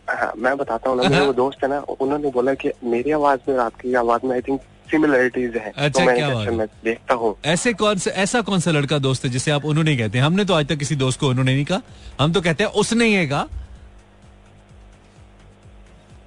हाँ, 0.09 0.31
मैं 0.37 0.55
बताता 0.57 0.89
हूँ 0.89 0.97
मेरे 0.99 1.25
वो 1.25 1.33
दोस्त 1.33 1.63
है 1.63 1.69
ना 1.69 1.79
उन्होंने 1.99 2.29
बोला 2.31 2.53
कि 2.53 2.69
मेरी 2.83 3.11
आवाज़ 3.11 3.39
में 3.47 3.55
और 3.55 3.61
आपकी 3.61 3.93
आवाज़ 4.01 4.25
में 4.25 4.33
आई 4.35 4.41
थिंक 4.41 4.59
सिमिलरिटीज 4.87 5.55
है। 5.55 5.71
अच्छा, 5.71 5.99
तो 5.99 6.05
मैं 6.05 6.15
क्या? 6.15 6.51
मैं 6.51 6.67
देखता 6.83 7.13
हूँ। 7.13 7.35
ऐसे 7.45 7.73
कौन 7.73 7.97
सा 7.97 8.11
ऐसा 8.23 8.41
कौन 8.41 8.59
सा 8.59 8.71
लड़का 8.71 8.97
दोस्त 8.99 9.25
है 9.25 9.31
जिसे 9.31 9.51
आप 9.51 9.65
उन्होंने 9.65 9.95
कहते 9.97 10.17
हैं? 10.17 10.25
हमने 10.25 10.45
तो 10.45 10.53
आज 10.53 10.67
तक 10.67 10.77
किसी 10.77 10.95
दोस्त 10.95 11.19
को 11.19 11.29
उन्होंने 11.29 11.53
नहीं 11.55 11.65
कहा। 11.65 11.81
हम 12.19 12.33
तो 12.33 12.41
कहते 12.41 12.63
हैं 12.63 12.71
उसने 12.71 13.15
है 13.15 13.25
कहा। 13.27 13.47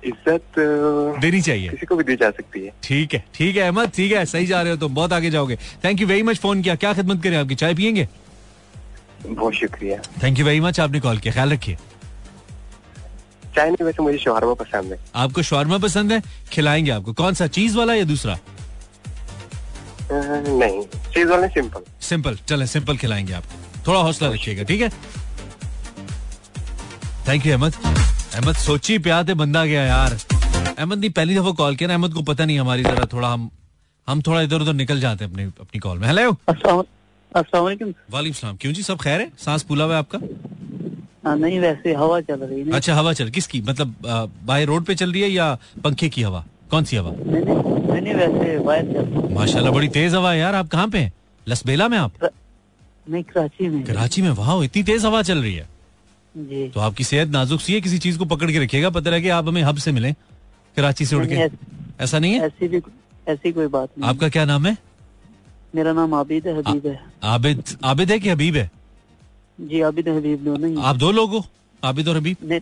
इज़्ज़त 0.04 0.58
देनी 1.20 1.40
चाहिए। 1.40 1.68
किसी 1.68 1.86
को 1.86 1.96
भी 1.96 2.04
दी 2.04 2.16
जा 2.16 2.30
सकती 2.30 2.64
है। 2.64 2.72
ठीक 2.82 3.14
है 3.14 3.24
ठीक 3.34 3.56
है 3.56 3.62
अहमद 3.62 3.90
ठीक 3.94 4.12
है 4.12 4.24
सही 4.26 4.46
जा 4.46 4.62
रहे 4.62 4.72
हो 4.72 4.78
तुम 4.78 4.94
बहुत 4.94 5.12
आगे 5.12 5.30
जाओगे। 5.30 5.56
Thank 5.84 6.00
you 6.00 6.06
very 6.06 6.22
much 6.22 6.38
phone 6.38 6.62
किया। 6.62 6.74
क्या 6.74 6.92
खिदमत 6.94 7.22
करें 7.22 7.36
आपकी? 7.36 7.54
चाय 7.54 7.74
पियेंगे? 7.74 8.08
बहुत 9.26 9.54
शुक्रिया। 9.54 9.98
थैंक 10.22 10.38
यू 10.38 10.44
वेरी 10.44 10.60
मच 10.60 10.80
आपने 10.80 11.00
कॉल 11.00 11.18
किया। 11.18 11.32
ख्याल 11.34 11.52
रखिए। 11.52 11.76
चाय 13.54 13.70
नहीं 13.70 13.84
वैसे 13.86 14.02
मुझे 14.02 14.18
शोरमा 14.18 14.54
पसंद 14.54 14.92
है। 14.92 14.98
आपको 15.16 15.42
शॉर्मा 15.42 15.78
पसंद 15.78 16.12
है? 16.12 16.22
खिलाएँगे 16.52 16.90
आपको। 16.90 17.12
कौन 17.12 17.34
सा 17.34 17.46
चीज़ 17.48 17.76
वाला 17.76 17.94
या 17.94 18.04
दूसरा? 18.04 18.38
नहीं 20.12 20.82
चीज़ 21.14 21.28
वाले 21.28 21.48
सिंपल 21.48 21.82
सिंपल 22.02 22.36
चले 22.48 22.66
सिंपल 22.66 22.96
खिलाएँगे 22.96 23.32
आपको 23.32 23.86
थोड़ा 23.86 24.00
हौसला 24.00 24.28
रखिएगा 24.28 24.62
ठीक 24.62 24.80
है? 24.82 24.88
थैंक 27.28 27.46
यू 27.46 27.52
अहमद 27.52 27.74
अहमद 28.34 28.54
सोची 28.56 28.98
प्यार 28.98 29.28
थे 29.28 29.34
बंदा 29.34 29.64
गया 29.66 29.82
यार। 29.84 30.18
अहमद 30.78 30.98
ने 30.98 31.08
पहली 31.10 31.34
दफ़ा 31.36 31.50
कॉल 31.60 31.76
किया 31.76 31.88
ना 31.88 31.94
अहमद 31.94 32.12
को 32.14 32.22
पता 32.22 32.44
नहीं 32.44 32.58
हमारी 32.58 32.82
तरह 32.84 33.06
थोड़ा 33.12 33.28
हम 33.28 33.50
हम 34.08 34.22
थोड़ा 34.26 34.40
इधर 34.42 34.60
उधर 34.60 34.72
निकल 34.74 35.00
जाते 35.00 35.24
हैं 35.24 35.32
अपनी 35.32 35.44
अपनी 35.44 35.78
कॉल 35.80 35.98
में। 35.98 36.06
हेलो 36.08 36.30
अस्सलाम 36.48 37.64
वालेकुम। 37.64 37.92
वालेकुम 38.10 38.38
सलाम। 38.40 38.56
क्यों 38.60 38.72
जी 38.72 38.82
सब 38.82 39.00
खैर 39.00 39.20
है? 39.20 39.30
सांस 39.38 39.64
फूला 39.68 39.84
हुआ 39.84 39.94
है 39.94 39.98
आपका? 39.98 40.18
हाँ, 41.24 41.36
नहीं 41.38 41.58
वैसे 41.60 41.92
हवा 41.94 42.20
चल 42.20 42.40
रही 42.40 42.60
है 42.60 42.70
अच्छा 42.72 42.94
हवा 42.94 43.12
चल 43.12 43.30
किसकी? 43.30 43.60
मतलब 43.62 43.94
बाय 44.46 44.64
रोड 44.64 44.84
पे 44.84 44.94
चल 44.94 45.12
रही 45.12 45.22
है 45.22 45.28
या 45.30 45.54
पंखे 45.84 46.08
की 46.08 46.22
हवा? 46.22 46.44
कौन 46.70 46.84
सी 46.84 46.96
हवा? 46.96 47.10
नहीं 47.92 48.14
वैसे 48.14 48.56
वायर। 48.58 49.30
माशाल्लाह 49.32 49.72
बड़ी 49.72 49.88
तेज 49.88 50.14
हवा 50.14 50.32
है 50.32 50.38
यार। 50.38 50.54
आप 50.54 50.68
कहाँ 50.68 50.88
पे 50.88 50.98
हैं? 50.98 51.12
लसबेला 51.46 51.88
में 51.88 51.98
आप? 51.98 52.12
नहीं 53.10 53.22
कराची 53.24 53.68
में। 53.68 53.82
कराची 53.84 54.22
में? 54.22 54.30
वाह 54.30 54.62
इतनी 54.64 54.82
तेज 54.82 55.04
हवा 55.04 55.22
चल 55.22 55.38
रही 55.38 55.54
है। 55.54 55.68
जी। 56.34 56.68
तो 56.68 56.80
आपकी 56.80 57.04
सेहत 57.04 57.28
नाजुक 57.28 57.60
सी 57.60 57.74
है? 57.74 57.80
किसी 57.80 57.98
चीज़ 57.98 58.18
को 58.18 58.24
पकड़ 58.24 58.50
के 58.50 58.58
रखिएगा 58.58 58.90
पता 58.90 59.10
रहे 59.10 59.28
आप 59.28 59.48
हमें 59.48 59.62
हब 59.62 59.76
से 59.76 59.92
मिले 59.92 60.12
कराची 60.76 61.06
से 61.06 61.16
उड़ 61.16 61.26
के। 61.26 61.48
ऐसा 62.00 62.18
नहीं 62.18 62.32
है? 62.34 62.46
ऐसी 62.46 62.68
भी 62.68 62.80
ऐसी 63.28 63.52
कोई 63.52 63.66
बात 63.68 63.88
नहीं। 63.98 64.08
आपका 64.10 64.28
क्या 64.28 64.44
नाम 64.44 64.66
है? 64.66 64.76
मेरा 65.74 65.92
नाम 65.92 66.14
आबिद 66.14 66.46
है 66.46 66.56
हबीब 66.58 66.86
है। 66.86 66.98
आबिद 67.22 67.62
आबिद 67.84 68.10
है 68.10 68.18
कि 68.18 68.28
हबीब 68.28 68.56
है? 68.56 68.70
जी 69.60 69.80
आबिद 69.80 70.08
हबीब 70.08 70.44
दोनों 70.44 70.82
आप 70.82 70.96
दो 70.96 71.10
लोग 71.12 71.30
हो 71.30 71.44
आबिद 71.84 72.08
और 72.08 72.16
हबीब? 72.16 72.36
नहीं 72.44 72.60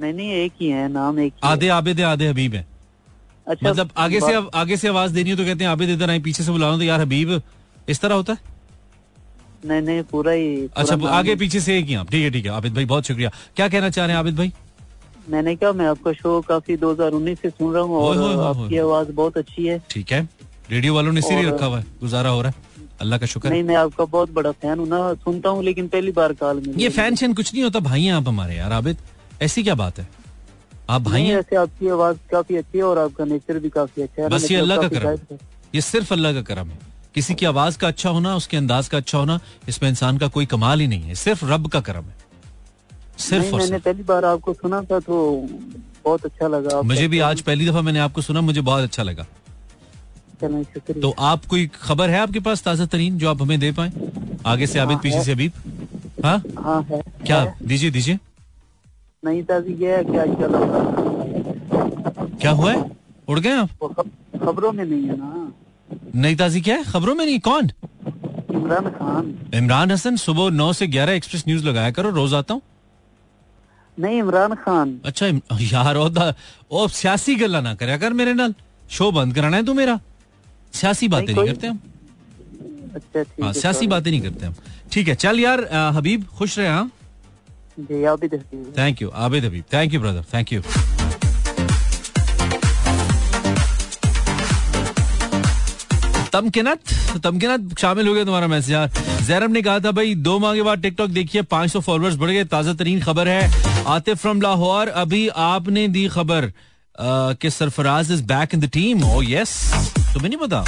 नहीं 0.00 0.12
नहीं 0.12 0.30
एक 0.32 0.52
ही 0.60 0.68
है 0.68 0.88
नाम 0.92 1.18
एक 1.20 1.32
आधे 1.44 1.68
आबिद 1.68 1.98
है 1.98 2.04
आधे 2.04 2.28
हबीब 2.28 2.54
है। 2.54 2.66
अच्छा। 3.46 3.68
मतलब 3.68 3.90
आगे 3.96 4.20
से 4.20 4.34
आगे 4.54 4.76
से 4.76 4.88
आवाज़ 4.88 5.12
देनी 5.14 5.30
हो 5.30 5.36
तो 5.36 5.44
कहते 5.44 5.64
हैं 5.64 5.70
आबिद 5.70 5.90
इधर 5.90 6.10
आए 6.10 6.18
पीछे 6.20 6.42
से 6.42 6.52
बुलाओ 6.52 6.76
तो 6.76 6.82
यार 6.84 7.00
हबीब 7.00 7.40
इस 7.88 8.00
तरह 8.00 8.14
होता 8.14 8.32
है? 8.32 8.54
नहीं 9.64 9.80
नहीं 9.82 10.02
पूरा 10.10 10.32
ही 10.32 10.56
पूरा 10.56 10.82
अच्छा 10.82 11.08
आगे 11.10 11.34
पीछे 11.36 11.60
से 11.60 11.78
एक 11.78 11.86
ही 11.86 11.94
आप। 11.94 12.10
ठीक 12.10 12.22
है 12.24 12.30
ठीक 12.30 12.44
है 12.46 12.52
आबिद 12.52 12.74
भाई 12.74 12.84
बहुत 12.84 13.06
शुक्रिया। 13.06 13.30
क्या 13.56 13.68
कहना 13.68 13.90
चाह 13.90 14.06
रहे 14.06 14.14
हैं 14.14 14.20
आबिद 14.20 14.36
भाई? 14.36 14.52
मैंने 15.30 15.54
क्या 15.56 15.72
मैं 15.72 15.86
आपका 15.86 16.12
शो 16.12 16.40
काफ़ी 16.48 16.76
2019 16.76 17.40
से 17.42 17.50
सुन 17.50 17.72
रहा 17.74 17.82
हूँ 17.82 17.96
और। 17.98 18.18
आपकी 18.40 18.76
आवाज़ 18.78 19.10
बहुत 19.12 19.38
अच्छी 19.38 19.66
है। 19.66 19.78
ठीक 19.90 20.12
है। 20.12 20.28
रेडियो 20.70 20.94
वालों 20.94 21.12
ने 21.12 21.20
ही 21.20 21.46
रखा 21.46 21.66
हुआ 21.66 21.78
है 21.78 21.86
गुजारा 22.00 22.30
हो 22.30 22.40
रहा 22.42 22.50
है। 22.50 22.88
अल्लाह 23.00 23.18
का 23.18 23.26
शुक्र 23.26 23.50
नहीं 23.50 23.62
मैं 23.62 23.76
आपका 23.76 24.04
बहुत 24.04 24.30
बड़ा 24.32 24.50
फ़ैन 24.52 24.78
हूँ 24.78 24.86
ना 24.88 25.12
सुनता 25.24 25.48
हूँ 25.48 25.64
लेकिन 25.64 25.88
पहली 25.88 26.12
बार 26.12 26.32
कॉल 26.34 26.60
मिली। 26.60 26.82
ये 26.82 26.88
फ़ैन 26.90 27.16
शैन 27.16 27.34
कुछ 27.34 27.52
नहीं 27.54 27.64
होता 27.64 27.80
भाई 27.80 28.04
हैं 28.04 28.12
आप 28.12 28.28
हमारे 28.28 28.56
यार 28.56 28.72
आबिद। 28.72 28.96
ऐसी 29.42 29.62
क्या 29.62 29.74
बात 29.74 29.98
है? 29.98 30.08
आप 30.90 31.02
भाई 31.02 31.22
हैं? 31.22 31.38
ऐसे 31.38 31.56
आपकी 31.56 31.88
आवाज़ 31.88 32.16
काफ़ी 32.30 32.56
अच्छी 32.56 32.78
है 32.78 32.84
और 32.84 32.98
आपका 32.98 33.24
नेचर 33.24 33.58
भी 33.58 33.68
काफ़ी 33.70 34.02
अच्छा 34.02 34.22
है। 34.22 34.28
बस 34.28 34.50
ये 34.50 34.56
अल्लाह 34.56 34.78
का 34.78 34.88
करम। 34.88 35.38
ये 35.74 35.80
सिर्फ़ 35.82 36.12
अल्लाह 36.14 36.32
का 36.32 36.42
करम 36.42 36.68
है। 36.68 36.78
किसी 37.14 37.34
की 37.34 37.46
आवाज़ 37.46 37.78
का 37.78 37.88
अच्छा 37.88 38.10
होना 38.10 38.34
उसके 38.36 38.56
अंदाज 38.56 38.88
का 38.88 38.96
अच्छा 38.98 39.18
होना 39.18 39.38
इसमें 39.68 39.88
इंसान 39.88 40.18
का 40.18 40.28
कोई 40.28 40.46
कमाल 40.46 40.80
ही 40.80 40.86
नहीं 40.86 41.02
है। 41.02 41.14
सिर्फ़ 41.16 41.44
रब 41.44 41.66
का 41.68 41.80
करम 41.80 42.04
है। 42.04 42.14
सिर्फ़ 43.18 43.44
नहीं 43.44 43.52
और 43.52 43.60
मैंने 43.60 43.78
पहली 43.78 44.02
बार 44.02 44.24
आपको 44.24 44.52
सुना 44.54 44.80
था 44.82 44.98
तो 45.00 45.16
बहुत 46.04 46.24
अच्छा 46.24 46.48
लगा 46.48 46.80
मुझे 46.82 47.08
भी 47.08 47.18
आज 47.28 47.40
पहली 47.42 47.66
दफ़ा 47.68 47.80
मैंने 47.82 47.98
आपको 47.98 48.22
सुना 48.22 48.40
मुझे 48.40 48.60
बहुत 48.60 48.82
अच्छा 48.82 49.02
लगा। 49.02 49.26
तो 51.02 51.14
आप 51.18 51.44
कोई 51.46 51.66
खबर 51.74 52.10
है 52.10 52.18
आपके 52.20 52.40
पास 52.40 52.62
ताज़ा 52.62 52.86
तरीन 52.86 53.18
जो 53.18 53.28
आप 53.30 53.42
हमें 53.42 53.58
दे 53.60 53.72
पाए? 53.72 53.92
आगे 54.46 54.66
से 54.66 54.78
आबिद 54.78 54.94
हाँ, 54.94 55.02
पीछे 55.02 55.22
से 55.24 55.32
अबीब? 55.32 55.52
हाँ? 56.24 56.42
हाँ 56.58 56.82
क्या? 57.26 57.44
दीजिए 57.62 57.90
दीजिए। 57.90 58.18
नहीं 59.26 59.42
ताजी 59.42 59.72
ये 59.84 59.96
है 59.96 60.04
कि 60.04 60.16
आजकल 60.16 60.52
क्या 62.40 62.50
हुआ 62.50 62.72
है? 62.72 62.84
उड़ 63.28 63.38
गए 63.40 63.50
आप? 63.50 63.70
खबरों 64.42 64.72
में 64.72 64.84
नहीं 64.84 65.02
है 65.02 65.16
ना। 65.18 65.52
नई 66.14 66.34
ताजी 66.36 66.60
क्या 66.60 66.76
है? 66.76 66.84
खबरों 66.84 67.14
में 67.14 67.24
नहीं 67.26 67.38
कौन? 67.40 67.70
इमरान 68.50 68.88
खान। 68.98 69.34
इमरान 69.54 69.90
हसन 69.90 70.16
सुबह 70.16 70.50
नौ 70.50 70.72
से 70.72 70.86
ग्यारह 70.86 71.12
एक्सप्रेस 71.12 71.44
न्यूज़ 71.48 71.64
लगाया 71.64 71.90
करो 71.90 72.10
रोज 72.10 72.34
आता 72.34 72.54
हूँ। 72.54 72.62
नहीं 73.98 74.18
इमरान 74.18 74.54
खान। 74.54 75.00
अच्छा 75.04 75.26
यार 75.60 75.96
ओ 76.70 76.86
सियासी 76.88 77.34
गल्ला 77.34 77.60
ना 77.60 77.74
कर 77.74 78.12
मेरे 78.12 78.34
नाल। 78.34 78.54
शो 78.90 79.10
बंद 79.12 79.34
कराना 79.34 79.56
है 79.56 79.64
तू 79.66 79.74
मेरा। 79.74 80.00
सियासी 80.72 81.08
बातें 81.08 81.26
नहीं 81.26 81.36
कोई- 81.36 81.48
करते 81.48 81.66
हम। 81.66 81.80
अच्छा 82.94 83.44
हाँ 83.44 83.52
सियासी 83.52 83.86
बातें 83.86 84.10
नहीं 84.10 84.20
करते 84.20 84.46
हम। 84.46 84.54
ठीक 84.92 85.08
है 85.08 85.14
चल 85.14 85.40
यार 85.40 85.60
हबीब 85.96 86.24
खुश 86.24 86.58
रहे 86.58 86.68
हाँ? 86.68 86.90
Thank 87.78 89.02
you 89.02 89.08
Abid 89.08 89.44
Habib 89.44 89.64
thank 89.72 89.94
you 89.94 90.00
brother 90.00 90.24
thank 90.34 90.52
you 90.52 90.62
Tamkinat? 96.32 96.80
Tamkinat 97.24 97.78
शामिल 97.78 98.08
हो 98.08 98.14
गया 98.14 98.24
तुम्हारा 98.24 98.46
मैसेज 98.46 98.72
यार। 98.72 98.90
जैरम 99.26 99.52
ने 99.52 99.60
कहा 99.62 99.78
था, 99.80 99.90
भाई, 99.90 100.14
दो 100.14 100.38
माह 100.38 100.54
के 100.54 100.62
बाद 100.62 100.82
टिकटॉक 100.82 101.10
देखिए 101.10 101.42
500 101.44 101.80
फॉलोअर्स 101.80 102.16
बढ़ 102.16 102.30
गए। 102.30 102.44
ताज़ा 102.44 102.72
तरीन 102.74 103.00
खबर 103.00 103.28
है। 103.28 103.84
आतिफ 103.86 104.20
फ्रॉम 104.20 104.40
लाहौर, 104.40 104.88
अभी 104.88 105.28
आपने 105.28 105.86
दी 105.88 106.06
खबर 106.08 106.52
कि 107.00 107.50
Sarfaraz 107.50 108.12
is 108.12 108.22
back 108.24 108.54
in 108.54 108.60
the 108.60 108.68
team 108.72 109.04
oh 109.04 109.22
yes 109.22 109.54
तुम्हें 110.12 110.28
नहीं 110.28 110.38
पता? 110.38 110.64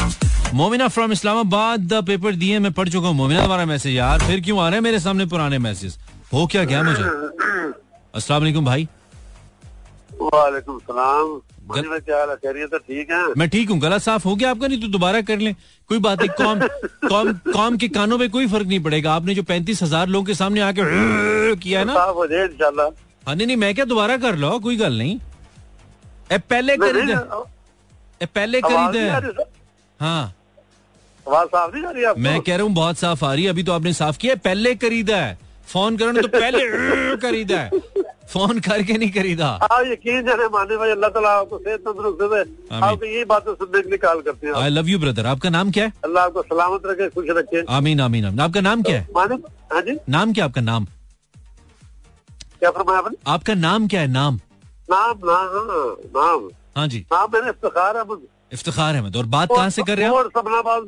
Momina 0.55 0.88
from 0.88 1.12
Islamabad, 1.12 1.81
the 1.83 2.05
paper 2.07 2.35
दिए, 2.35 2.59
मैं 2.59 2.73
पढ़ 2.73 2.88
चुका 2.88 3.09
हूँ। 3.09 3.16
मोमिना, 3.16 3.40
तुम्हारा 3.40 3.64
मैसेज 3.66 3.97
यार। 3.97 4.18
फिर 4.21 4.40
क्यों 4.40 4.61
आ 4.61 4.68
रहे 4.68 4.77
हैं 4.77 4.83
मेरे 4.83 5.01
सामने 5.01 5.27
पुराने 5.27 5.59
मैसेज 5.59 5.99
हो 6.32 6.46
क्या? 6.46 6.64
गया 6.64 6.82
मुझे 6.82 7.02
अस्सलाम 8.14 8.40
वालेकुम 8.42 8.64
भाई। 8.64 8.88
वालेकुम 10.12 10.78
सलाम। 10.78 11.40
में 11.70 12.00
ठीक 12.00 13.10
है? 13.10 13.22
मैं 13.36 13.48
ठीक 13.50 13.70
हूँ। 13.70 13.78
गला 13.80 13.98
साफ़ 13.98 14.24
हो 14.24 14.34
गया 14.36 14.50
आपका? 14.50 14.66
नहीं 14.66 14.80
तो 14.80 14.88
दोबारा 14.88 15.20
कर 15.30 15.38
लें। 15.38 15.54
कोई 15.90 15.98
बात 16.06 16.20
नहीं 16.20 16.30
कौम 16.38 16.60
कौम 17.08 17.32
कौम 17.52 17.76
के 17.76 17.88
कानों 17.96 18.18
पे 18.18 18.28
कोई 18.28 18.46
फ़र्क 18.48 18.66
नहीं 18.66 18.80
पड़ेगा। 18.82 19.12
आपने 19.14 19.34
जो 19.34 19.42
पैंतीस 19.50 19.82
हज़ार 19.82 20.08
लोगों 20.08 20.24
के 20.26 20.34
सामने 20.34 20.60
आके 20.60 20.82
किया 21.62 21.78
है 21.78 21.84
ना? 21.84 21.94
साफ़ 21.94 22.14
हो 22.16 22.26
जाए 22.26 22.44
इंशाल्लाह। 22.46 22.86
हाँ 23.26 23.34
नहीं 23.34 23.46
नहीं 23.46 23.56
मैं 23.56 23.74
क्या 23.74 23.84
दोबारा 23.84 24.16
कर 24.16 24.36
लो 24.36 24.58
कोई 24.58 24.76
गल 24.76 24.98
नहीं। 24.98 25.18
ए 26.32 26.38
पहले 26.50 26.76
करी 26.76 27.02
दे 27.06 27.12
ए 28.22 28.26
पहले 28.26 28.60
करी 28.60 28.86
दे 28.92 29.08
हाँ। 30.00 30.22
आवाज़ 31.26 31.48
साफ़ 31.48 31.74
नहीं 31.74 31.84
आ 31.84 31.90
रही 31.90 32.22
मैं 32.22 32.40
कह 32.40 32.56
रहा 32.56 32.64
हूँ 32.66 32.72
बहुत 32.74 32.98
साफ़ 32.98 33.24
आ 33.24 33.32
रही 33.34 33.44
है। 33.44 33.50
अभी 33.50 33.62
तो 33.62 33.72
आपने 33.72 33.92
साफ़ 33.92 34.18
किया 34.18 34.34
पहले 34.44 34.74
करीदा 34.84 35.16
है 35.16 35.36
फ़ोन 35.72 35.96
करो 35.96 36.12
तो 36.22 36.28
पहले 36.35 37.16
करीदा 37.24 37.59
है। 37.61 37.70
फ़ोन 38.33 38.59
करके 38.61 38.96
नहीं 38.98 39.11
करीदा 39.12 39.46
आप 39.66 39.83
यकीन 39.87 40.22
जाने 40.26 40.46
मानने 40.54 40.76
भाई 40.76 40.90
अल्लाह 40.90 41.11
ताला 41.11 41.31
आपको 41.38 41.59
सेहत 41.59 41.81
तंदुरुस्त 41.88 42.22
दे। 42.33 42.40
आपको 42.76 43.04
यही 43.07 43.24
बातें 43.33 43.52
सुनने 43.54 43.83
के 43.83 43.88
लिए 43.88 43.98
कॉल 43.98 44.20
करते 44.28 44.46
हैं 44.46 44.54
आई 44.62 44.70
लव 44.70 44.88
यू 44.88 44.98
ब्रदर 44.98 45.26
आपका 45.26 45.50
नाम 45.50 45.70
क्या 45.70 45.85
है? 45.85 45.92
अल्लाह 46.04 46.24
आपको 46.24 46.42
सलामत 46.42 46.83
रखे 46.87 47.09
खुश 47.16 47.26
रखे। 47.38 47.64
आमीन 47.78 48.00
आमीन 48.00 48.24
आमीन। 48.26 48.40
आपका 48.40 48.61
नाम 48.61 48.83
क्या 48.83 48.96
है? 48.96 49.07
माने? 49.16 49.35
हाँ 49.72 49.83
जी। 49.83 49.96
नाम 50.16 50.33
क्या 50.33 50.44
आपका? 50.44 50.61
नाम। 50.61 50.87
क्या 52.61 52.70
फरमाया 52.70 52.98
आपने? 52.98 53.16
आपका 53.33 53.54
नाम 53.54 53.88
क्या 53.88 54.00
है? 54.00 54.09
नाम। 54.09 54.40
नाम 54.90 55.18
ना 55.31 55.38
हाँ 55.54 55.87
नाम। 56.16 56.48
हाँ 56.76 56.87
जी। 56.88 57.04
नाम 57.12 57.31
मैंने 57.33 57.50
इफ्तार 57.50 57.96
अहमद 57.96 58.26
इफ्तिखार 58.52 58.94
अहमद 58.94 59.16
और 59.16 59.26
बात 59.26 59.48
कहाँ 59.48 59.70
से 59.70 59.82
कर 59.82 59.96
रहे 59.98 60.06
हो 60.08 60.16
और 60.16 60.30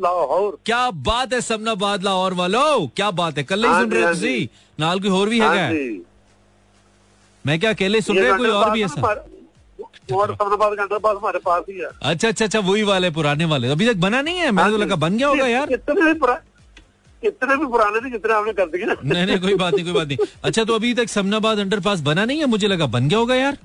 लाहौर। 0.02 0.58
क्या 0.66 0.90
बात 0.90 1.32
है 1.32 1.40
सबनाबाद 1.40 2.02
लाहौर 2.04 2.34
वालों? 2.34 2.86
क्या 2.96 3.10
बात 3.10 3.38
है? 3.38 3.44
कल 3.44 3.64
ही 3.64 3.70
हाँ 3.70 3.80
सुन 3.82 3.90
रहे 3.92 4.02
हो 4.02 4.08
तुसी? 4.08 4.48
नाल 4.80 5.00
कोई 5.00 5.10
और 5.10 5.28
भी 5.28 5.40
हाँ 5.40 5.54
है 5.56 5.72
जी। 5.74 6.02
मैं 7.46 7.60
क्या 7.60 7.70
अकेले 7.70 8.00
सुन 8.00 8.18
रहे 8.18 8.32
कोई 8.38 8.48
और 8.48 8.70
भी 8.70 8.82
ही 11.68 11.78
है 11.78 11.88
अच्छा 12.02 12.28
अच्छा 12.28 12.44
अच्छा 12.44 12.58
वही 12.60 12.82
वाले 12.82 13.10
पुराने 13.10 13.44
वाले। 13.44 13.68
अभी 13.68 13.86
तक 13.88 13.96
बना 13.96 14.22
नहीं 14.22 14.36
है? 14.38 14.50
मैंने 14.50 14.70
तो 14.70 14.76
लगा 14.76 14.96
बन 14.96 15.16
गया 15.16 15.28
होगा 15.28 15.46
यार। 15.46 15.72
इतने 15.72 16.00
भी 16.02 16.12
पुरा- 16.12 16.40
इतने 17.22 17.56
भी 17.56 17.66
पुराने 17.66 18.00
थे 18.00 18.10
जितने 18.10 18.34
आपने 18.34 18.52
कर 18.52 18.66
दिए 18.66 18.84
नहीं 19.04 19.26
नहीं 19.26 19.38
कोई 19.40 19.54
बात 19.54 19.74
नहीं 19.74 19.84
कोई 19.84 19.94
बात 19.94 20.06
नहीं। 20.08 20.18
अच्छा 20.44 20.64
तो 20.64 20.74
अभी 20.74 20.94
तक 20.94 21.08
समनाबाद 21.08 21.58
अंडरपास 21.58 22.00
बना 22.00 22.24
नहीं 22.24 22.38
है? 22.38 22.46
मुझे 22.46 22.68
लगा 22.68 22.86
बन 22.86 23.08
गया 23.08 23.18
होगा 23.18 23.34
यार। 23.34 23.58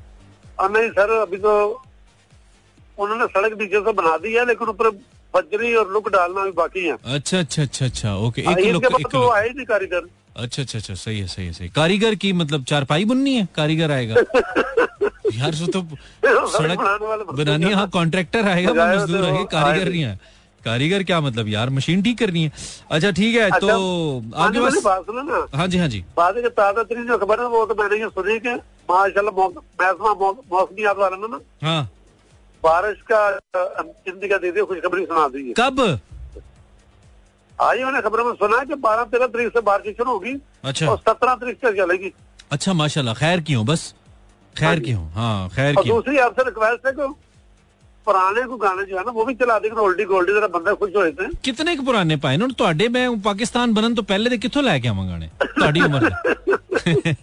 नहीं 0.61 0.89
सर 0.89 1.09
अभी 1.21 1.37
तो 1.37 1.81
उन्होंने 2.99 3.25
सड़क 3.27 3.57
नीचे 3.61 3.79
से 3.85 3.91
बना 3.93 4.17
दी 4.17 4.33
है 4.33 4.45
लेकिन 4.47 4.67
ऊपर 4.69 4.89
बजरी 5.33 5.73
और 5.75 5.91
लुक 5.93 6.09
डालना 6.11 6.41
अभी 6.41 6.51
बाकी 6.57 6.85
है। 6.85 6.97
अच्छा 7.15 7.39
अच्छा 7.39 7.61
अच्छा 7.63 7.85
अच्छा 7.85 8.15
ओके 8.27 8.41
हाँ, 8.41 8.53
एक 8.57 8.75
बाद 8.75 8.99
एक 8.99 9.07
तो 9.11 9.27
आए 9.29 9.47
ही 9.47 9.53
नहीं 9.53 9.65
कारीगर। 9.65 10.07
अच्छा 10.43 10.61
अच्छा 10.61 10.77
अच्छा 10.79 10.93
सही 10.93 11.19
है 11.19 11.27
सही 11.27 11.45
है 11.45 11.53
सही 11.53 11.67
कारीगर 11.75 12.15
की 12.23 12.31
मतलब 12.33 12.63
चारपाई 12.69 13.05
बुननी 13.05 13.35
है? 13.35 13.47
कारीगर 13.55 13.91
आएगा। 13.91 14.15
यार 15.35 15.55
वो 15.59 15.67
तो 15.67 15.81
सड़क 16.55 16.79
बनाने 17.37 17.65
है 17.65 17.73
हाँ। 17.73 17.87
कॉन्ट्रैक्टर 17.89 18.47
आएगा 18.47 18.73
मजदूर 18.73 19.19
तो 19.19 19.25
आएगा 19.25 19.43
कारीगर 19.51 19.89
नहीं। 19.89 20.03
है। 20.03 20.19
कारीगर 20.65 21.03
क्या 21.03 21.19
मतलब? 21.21 21.47
यार 21.47 21.69
मशीन 21.69 22.01
ठीक 22.03 22.17
करनी 22.19 22.43
है। 22.43 22.51
अच्छा 22.91 23.11
ठीक 23.11 23.35
है 23.35 23.49
तो 23.49 23.55
अच्छा, 23.55 24.43
आपके 24.43 24.59
पास 24.59 24.81
बात 24.83 25.05
ना। 25.09 25.57
हाँ 25.57 25.67
जी 25.67 25.77
हाँ 25.77 25.87
जी। 25.87 26.03
बाद 26.17 26.35
में 26.35 26.49
ताज़ा 26.49 26.83
तरीन 26.83 27.07
जो 27.07 27.17
खबर 27.17 27.39
है 27.41 27.47
वो 27.47 27.65
तो 27.65 27.75
मैंने 27.81 28.01
ये 28.01 28.09
सुनी 28.09 28.39
कि 28.39 28.55
माशाल्लाह 28.91 29.33
मौसमा 29.35 30.13
मौसमियात 30.51 30.97
वाले 30.97 31.27
ना? 31.27 31.39
हाँ। 31.63 31.89
बारिश 32.64 32.98
का 33.10 33.20
अ, 33.28 33.82
हिंदी 34.08 34.28
का 34.28 34.36
दे 34.38 34.50
दी 34.52 34.64
खुशखबरी 34.72 35.04
सुना 35.06 35.26
दी 35.28 35.46
है 35.48 35.54
कब 35.58 35.80
आज 37.58 37.80
मैंने 37.80 38.00
खबर 38.02 38.22
में 38.24 38.32
सुना 38.34 38.58
है 38.58 38.66
कि 38.66 38.74
बारह 38.84 39.04
तेरह 39.14 39.26
तारीख 39.32 39.52
से 39.54 39.60
बारिश 39.62 39.96
शुरू 39.96 40.10
होगी 40.10 40.34
अच्छा 40.64 40.86
और 40.90 40.98
सत्रह 41.08 41.34
तारीख 41.40 41.56
तक 41.64 41.74
चलेगी 41.78 42.12
अच्छा 42.52 42.72
माशाल्लाह 42.74 43.14
खैर 43.16 43.40
की 43.48 43.54
हूँ 43.54 43.64
बस 43.66 43.82
खैर 44.56 44.80
की 44.86 44.92
हूँ 44.92 45.10
हाँ 45.14 45.34
खैर 45.50 45.74
और 45.76 45.82
की 45.82 45.88
हूँ 45.88 45.98
दूसरी 45.98 46.18
आपसे 46.28 46.44
रिक्वेस्ट 46.46 46.86
है 46.86 46.92
कि 46.92 47.08
पुराने 48.06 48.42
को 48.50 48.56
गाने 48.56 48.84
जो 48.90 48.96
है 48.98 49.04
ना 49.04 49.12
वो 49.12 49.24
भी 49.24 49.34
चला 49.42 49.58
देंगे 49.64 49.80
ओल्डी 49.80 50.04
गोल्डी 50.12 50.32
जरा 50.32 50.46
बंदे 50.54 50.74
खुश 50.76 50.90
हो 50.96 51.02
जाते 51.04 51.24
हैं 51.24 51.30
ਕਿਤਨੇ 51.44 51.74
ਕੁ 51.76 51.82
ਪੁਰਾਣੇ 51.84 52.16
ਪਾਏ 52.22 52.36
ਨੇ 52.36 52.46
ਤੁਹਾਡੇ 52.58 52.88
ਮੈਂ 52.94 53.04
ਪਾਕਿਸਤਾਨ 53.24 53.72
ਬਣਨ 53.74 53.94
ਤੋਂ 53.94 54.04
ਪਹਿਲੇ 54.04 54.30
ਦੇ 54.30 54.38
ਕਿੱਥੋਂ 54.44 54.62
ਲੈ 54.62 54.78
ਕੇ 54.78 54.88
ਆਵਾਂ 54.88 55.04
ਗਾਣੇ 55.08 55.28
ਤੁਹਾਡੀ 55.42 55.80
ਉਮਰ 55.80 56.08
ਦੇ 56.08 57.14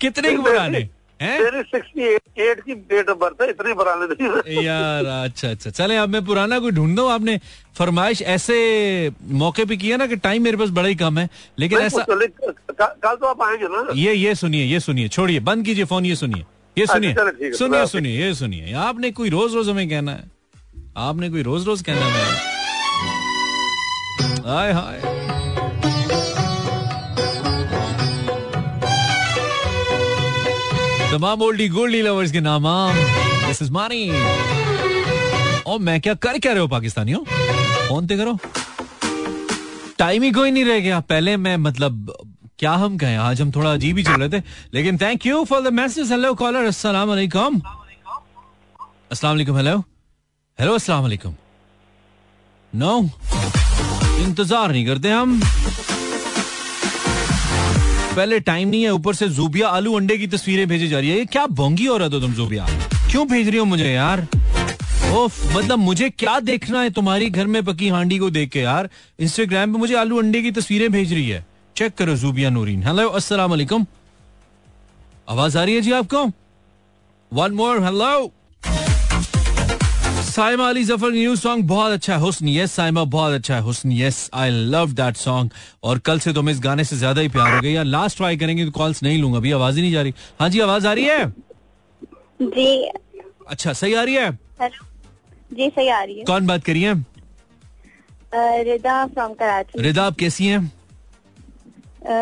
ਕਿਤਨੇ 0.00 0.34
ਕੁ 0.36 0.42
ਪੁਰਾਣੇ 0.42 0.86
मेरी 1.21 1.61
सिक्सटी 1.63 2.03
एट 2.43 2.59
की 2.65 2.73
डेट 2.91 3.09
ऑफ़ 3.09 3.17
बर्थ 3.17 3.41
है 3.41 3.49
इतने 3.49 3.73
पुराने 3.73 4.63
यार 4.63 5.05
अच्छा 5.05 5.49
अच्छा। 5.49 5.69
चले 5.69 5.95
अब 5.97 6.09
मैं 6.09 6.23
पुराना 6.25 6.59
कोई 6.59 6.71
ढूंढ 6.71 6.95
दो 6.95 7.07
आपने 7.07 7.37
फरमाइश 7.77 8.21
ऐसे 8.35 8.55
मौके 9.41 9.65
पे 9.65 9.77
किया 9.77 9.97
ना 9.97 10.07
कि 10.07 10.15
टाइम 10.25 10.43
मेरे 10.43 10.57
पास 10.57 10.69
बड़ा 10.69 10.87
ही 10.87 10.95
कम 10.95 11.17
है। 11.19 11.29
लेकिन 11.59 11.79
ऐसा 11.79 12.05
कल 12.09 13.15
तो 13.15 13.25
आप 13.25 13.41
आएँगे 13.41 13.67
ना। 13.67 13.85
ये 13.95 14.13
ये 14.13 14.35
सुनिए 14.35 14.65
ये 14.65 14.79
सुनिए 14.79 15.07
छोड़िए 15.07 15.39
बंद 15.39 15.65
कीजिए 15.65 15.85
फ़ोन 15.85 16.05
ये 16.05 16.15
सुनिए 16.15 16.43
ये 16.77 16.83
अच्छा, 16.83 16.93
सुनिए 16.93 17.13
सुनिए 17.53 17.85
सुनिए 17.85 18.21
ये 18.21 18.33
सुनिए। 18.33 18.73
आपने 18.83 19.11
कोई 19.11 19.29
रोज 19.29 19.55
रोज 19.55 19.69
हमें 19.69 19.89
कहना 19.89 20.11
है? 20.11 20.29
आपने 20.97 21.29
कोई 21.29 21.41
रोज 21.43 21.65
रोज 21.67 21.81
कहना 21.81 22.05
है? 22.05 22.49
हाय 24.45 24.71
हाय। 24.73 25.40
तमाम 31.11 31.41
ओल्डी 31.41 31.67
गोल्डी 31.69 32.01
लवर्स 32.01 32.31
के 32.31 32.39
नाम 32.39 32.63
दिस 33.45 33.61
इज़ 33.61 33.71
मानी 33.71 34.09
और 35.67 35.79
मैं 35.79 35.99
क्या 36.01 36.13
कर 36.15 36.37
क्या 36.39 36.51
रहे 36.51 36.61
हो 36.61 36.67
पाकिस्तानियों? 36.67 37.23
फ़ोन 37.87 38.07
ते 38.07 38.17
करो। 38.17 38.37
टाइम 39.99 40.23
ही 40.23 40.31
कोई 40.31 40.51
नहीं 40.51 40.63
रह 40.65 40.79
गया। 40.79 40.99
पहले 41.11 41.35
मैं 41.37 41.55
मतलब 41.57 42.13
क्या 42.59 42.71
हम 42.83 42.97
कहें? 42.97 43.17
आज 43.17 43.41
हम 43.41 43.51
थोड़ा 43.51 43.73
अजीब 43.73 43.97
ही 43.97 44.03
चल 44.03 44.21
रहे 44.21 44.29
थे। 44.29 44.43
लेकिन 44.73 44.97
thank 44.97 45.25
you 45.25 45.43
for 45.45 45.61
the 45.61 45.73
message 45.73 46.11
hello 46.11 46.33
caller 46.33 46.65
अस्सलाम 46.65 47.07
वालेकुम 47.09 47.61
अस्सलाम 49.11 49.33
वालेकुम 49.33 49.57
हेलो 49.57 49.77
हेलो 50.59 50.73
अस्सलाम 50.75 51.01
वालेकुम 51.01 51.35
नो 52.73 52.99
इंतज़ार 54.23 54.71
नहीं 54.71 54.85
करते 54.85 55.11
हम। 55.11 55.41
पहले 58.15 58.39
टाइम 58.39 58.69
नहीं 58.69 58.83
है, 58.83 58.91
ऊपर 58.91 59.15
से 59.15 59.27
जूबिया 59.29 59.67
आलू 59.69 59.93
अंडे 59.93 60.17
की 60.17 60.27
तस्वीरें 60.27 60.67
भेजी 60.67 60.87
जा 60.87 60.99
रही 60.99 61.09
है। 61.09 61.17
ये 61.17 61.25
क्या 61.25 61.45
बोंगी 61.49 61.85
हो 61.85 61.97
तुम 62.09 62.33
जूबिया 62.33 62.67
क्यों 63.11 63.27
भेज 63.27 63.47
रही 63.49 63.57
हो 63.57 63.65
मुझे, 63.65 63.89
यार? 63.91 64.27
ओफ 65.11 65.55
मतलब 65.55 65.79
मुझे 65.79 66.09
क्या 66.09 66.39
देखना 66.39 66.81
है 66.81 66.89
तुम्हारी 66.89 67.29
घर 67.29 67.47
में 67.47 67.63
पकी 67.65 67.87
हांडी 67.89 68.17
को 68.17 68.29
देख 68.29 68.49
के, 68.49 68.59
यार? 68.59 68.89
इंस्टाग्राम 69.19 69.73
पे 69.73 69.79
मुझे 69.79 69.95
आलू 69.95 70.19
अंडे 70.19 70.41
की 70.41 70.51
तस्वीरें 70.51 70.91
भेज 70.91 71.13
रही 71.13 71.29
है। 71.29 71.45
चेक 71.75 71.93
करो 71.95 72.15
जूबिया 72.15 72.49
नूरीन 72.49 72.83
हेलो 72.83 73.07
अस्सलाम 73.09 73.85
आवाज़ 75.29 75.57
आ 75.57 75.63
रही 75.63 75.75
है 75.75 75.81
जी 75.81 75.91
आपको? 75.93 76.25
One 77.31 77.51
more 77.53 77.83
hello 77.83 78.31
Saima 80.31 80.67
Ali 80.69 80.83
Zafar 80.83 81.11
new 81.11 81.35
song 81.35 81.63
बहुत 81.67 81.91
अच्छा 81.91 82.13
है 82.13 82.19
हुस्न 82.19 82.47
यस 82.49 82.71
साइमा 82.71 83.03
बहुत 83.15 83.33
अच्छा 83.33 83.55
है 83.55 83.61
Husn 83.61 83.91
yes 83.91 84.29
I 84.33 84.49
love 84.49 84.93
that 84.93 85.17
song 85.17 85.51
और 85.83 85.99
कल 86.05 86.19
से 86.19 86.33
तुम्हें 86.33 86.53
इस 86.55 86.61
गाने 86.63 86.83
से 86.83 86.97
ज़्यादा 86.97 87.21
ही 87.21 87.27
प्यार 87.29 87.53
हो 87.55 87.61
गया 87.61 87.71
यार 87.71 87.85
लास्ट 87.85 88.17
ट्राई 88.17 88.37
करेंगे 88.37 88.65
तो 88.65 88.71
कॉल्स 88.71 89.03
नहीं 89.03 89.21
लूँगा 89.21 89.37
अभी 89.37 89.51
आवाज़ 89.51 89.75
ही 89.75 89.81
नहीं 89.81 89.91
जा 89.91 90.01
रही। 90.01 90.13
हाँ 90.39 90.49
जी 90.49 90.59
आवाज़ 90.59 90.87
आ 90.87 90.93
रही 90.93 91.05
है? 91.05 91.29
जी। 92.41 92.89
अच्छा 93.47 93.73
सही 93.73 93.93
आ 93.93 94.03
रही 94.03 94.15
है? 94.15 94.31
जी 95.53 95.69
सही 95.69 95.87
आ 95.87 96.01
रही 96.03 96.17
है। 96.19 96.25
कौन 96.25 96.47
बात 96.47 96.63
करिए 96.63 96.93
रिदा 98.63 99.05
फ्रॉम 99.07 99.33
कराची। 99.33 99.81
रिदा 99.83 100.03
आप 100.05 100.15
कैसी 100.17 100.47
हैं? 100.47 100.71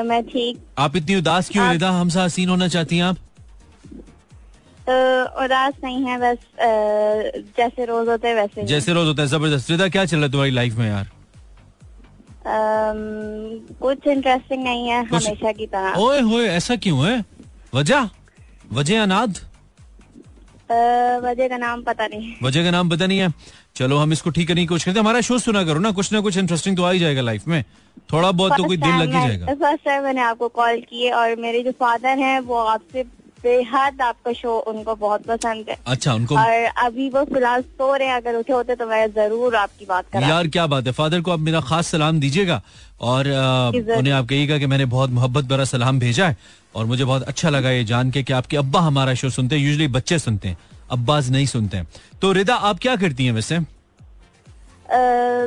मैं 0.06 0.24
ठीक। 0.28 0.60
आप 0.80 0.96
इतनी 0.96 1.16
उदास 1.16 1.50
क्यों 1.50 1.72
रिदा? 1.72 1.90
हमसा 1.92 2.24
हसीन 2.24 2.50
होना 2.50 2.68
चाहती 2.68 2.98
हैं 2.98 3.04
आप? 3.04 3.18
अ, 4.90 5.44
उदास 5.44 5.74
नहीं 5.84 6.04
है 6.06 6.18
बस 6.20 6.38
जैसे 7.58 7.86
रोज 7.86 8.08
होते 8.10 8.28
हैं 8.28 8.36
वैसे 8.36 8.64
जैसे 8.66 8.94
रोज 8.94 9.08
होता 9.08 9.22
है 9.22 9.28
ज़बरदस्त। 9.28 9.70
रिदा 9.72 9.88
क्या 9.90 10.06
चल 10.06 10.18
रहा 10.18 10.26
है 10.26 10.32
तुम्हारी 10.32 10.52
लाइफ 10.52 10.76
में 10.78 10.88
यार? 10.88 11.08
कुछ 13.82 14.08
इंटरेस्टिंग 14.08 14.64
नहीं 14.64 14.88
है 14.88 15.04
हमेशा 15.08 15.52
की 15.52 15.66
तरह। 15.68 16.00
ओए 16.02 16.20
होए 16.22 16.48
ऐसा 16.50 16.76
क्यों 16.78 17.06
है? 17.06 17.24
वजह? 17.76 18.10
वजह 18.74 19.02
अनाद 19.04 19.38
वजह 21.24 21.48
का 21.48 21.58
नाम 21.58 21.82
पता 21.84 22.06
नहीं। 22.08 22.34
वजह 22.44 22.64
का 22.64 22.72
नाम 22.72 22.90
पता 22.90 23.06
नहीं 23.08 23.20
है। 23.20 23.30
चलो 23.76 23.98
हम 23.98 24.12
इसको 24.14 24.30
ठीक 24.30 24.48
करने 24.48 24.62
की 24.62 24.68
कोशिश 24.68 24.86
करते 24.86 25.00
हैं। 25.00 25.04
हमारा 25.04 25.22
शो 25.22 25.38
सुना 25.40 25.64
करो 25.64 25.80
ना 25.80 25.92
कुछ 25.92 26.12
ना 26.14 26.20
कुछ 26.22 26.38
इंटरेस्टिंग 26.38 26.76
तो 26.78 26.84
आ 26.84 26.92
ही 26.92 27.00
जाएगा 27.00 27.22
लाइफ 27.22 27.48
में। 27.48 27.64
थोड़ा 28.14 28.32
बहुत 28.32 28.54
तो 28.58 28.64
कोई 28.64 28.78
दिल 28.78 28.96
लग 28.96 29.16
ही 29.16 29.28
जाएगा। 29.28 29.46
फ़र्स्ट 29.56 29.86
टाइम 29.86 30.04
मैंने 30.04 30.22
आपको 30.22 30.48
कॉल 30.50 30.80
किए 30.90 31.10
और 31.12 31.36
मेरे 31.36 31.64
जो 31.64 31.72
फादर 31.80 32.18
हैं 32.20 32.40
वो 32.42 32.58
आपसे 32.66 33.04
बेहद 33.44 34.02
आपका 34.02 34.34
शो 34.34 34.58
उनको 34.68 34.96
बहुत 34.98 35.24
पसंद 35.24 35.70
है। 35.70 35.78
अच्छा 35.88 36.14
उनको 36.14 36.38
और 36.38 36.66
अभी 36.78 37.10
वो 37.10 37.24
फ़िलहाल 37.26 37.62
सो 37.62 37.96
रहे 37.96 38.08
हैं 38.08 38.16
अगर 38.16 38.36
उठे 38.36 38.54
होते 38.54 38.76
तो 38.76 38.86
मैं 38.88 39.06
ज़रूर 39.12 39.56
आपकी 39.56 39.86
बात 39.86 40.06
करा 40.14 40.28
यार 40.28 40.48
क्या 40.48 40.68
बात 40.68 40.86
है? 40.86 40.92
फादर 40.94 41.22
को 41.22 41.32
आप 41.32 41.40
मेरा 41.40 41.62
खास 41.62 41.88
सलाम 41.88 42.20
दीजिएगा। 42.20 42.62
और 43.02 43.26
ज़रूर। 43.26 43.98
उन्हें 43.98 44.14
आप 44.14 44.26
कहिएगा 44.28 44.58
कि 44.58 44.66
मैंने 44.66 44.86
बहुत 44.88 45.10
मोहब्बत 45.10 45.46
भरा 45.46 45.66
सलाम 45.66 46.00
भेजा 46.00 46.28
है। 46.28 46.38
और 46.76 46.86
मुझे 46.86 47.06
बहुत 47.06 47.24
अच्छा 47.24 47.50
लगा 47.50 47.70
ये 47.72 47.84
जान 47.84 48.12
के 48.12 48.24
कि 48.24 48.34
आपके 48.34 48.58
अब्बा 48.58 48.80
हमारा 48.82 49.14
शो 49.14 49.30
सुनते 49.30 49.56
हैं। 49.56 49.64
यूजली 49.64 49.88
बच्चे 49.90 50.20
सुनते 50.20 50.48
हैं 50.48 50.58
अब्बाज 50.92 51.30
नहीं 51.32 51.46
सुनते 51.48 51.78
हैं। 51.78 51.88
तो 52.22 52.32
रिदा 52.32 52.56
आप 52.56 52.80
क्या 52.80 52.96
करती 52.96 53.26
हैं 53.26 53.32
वैसे? 53.34 53.56
अ, 53.56 53.62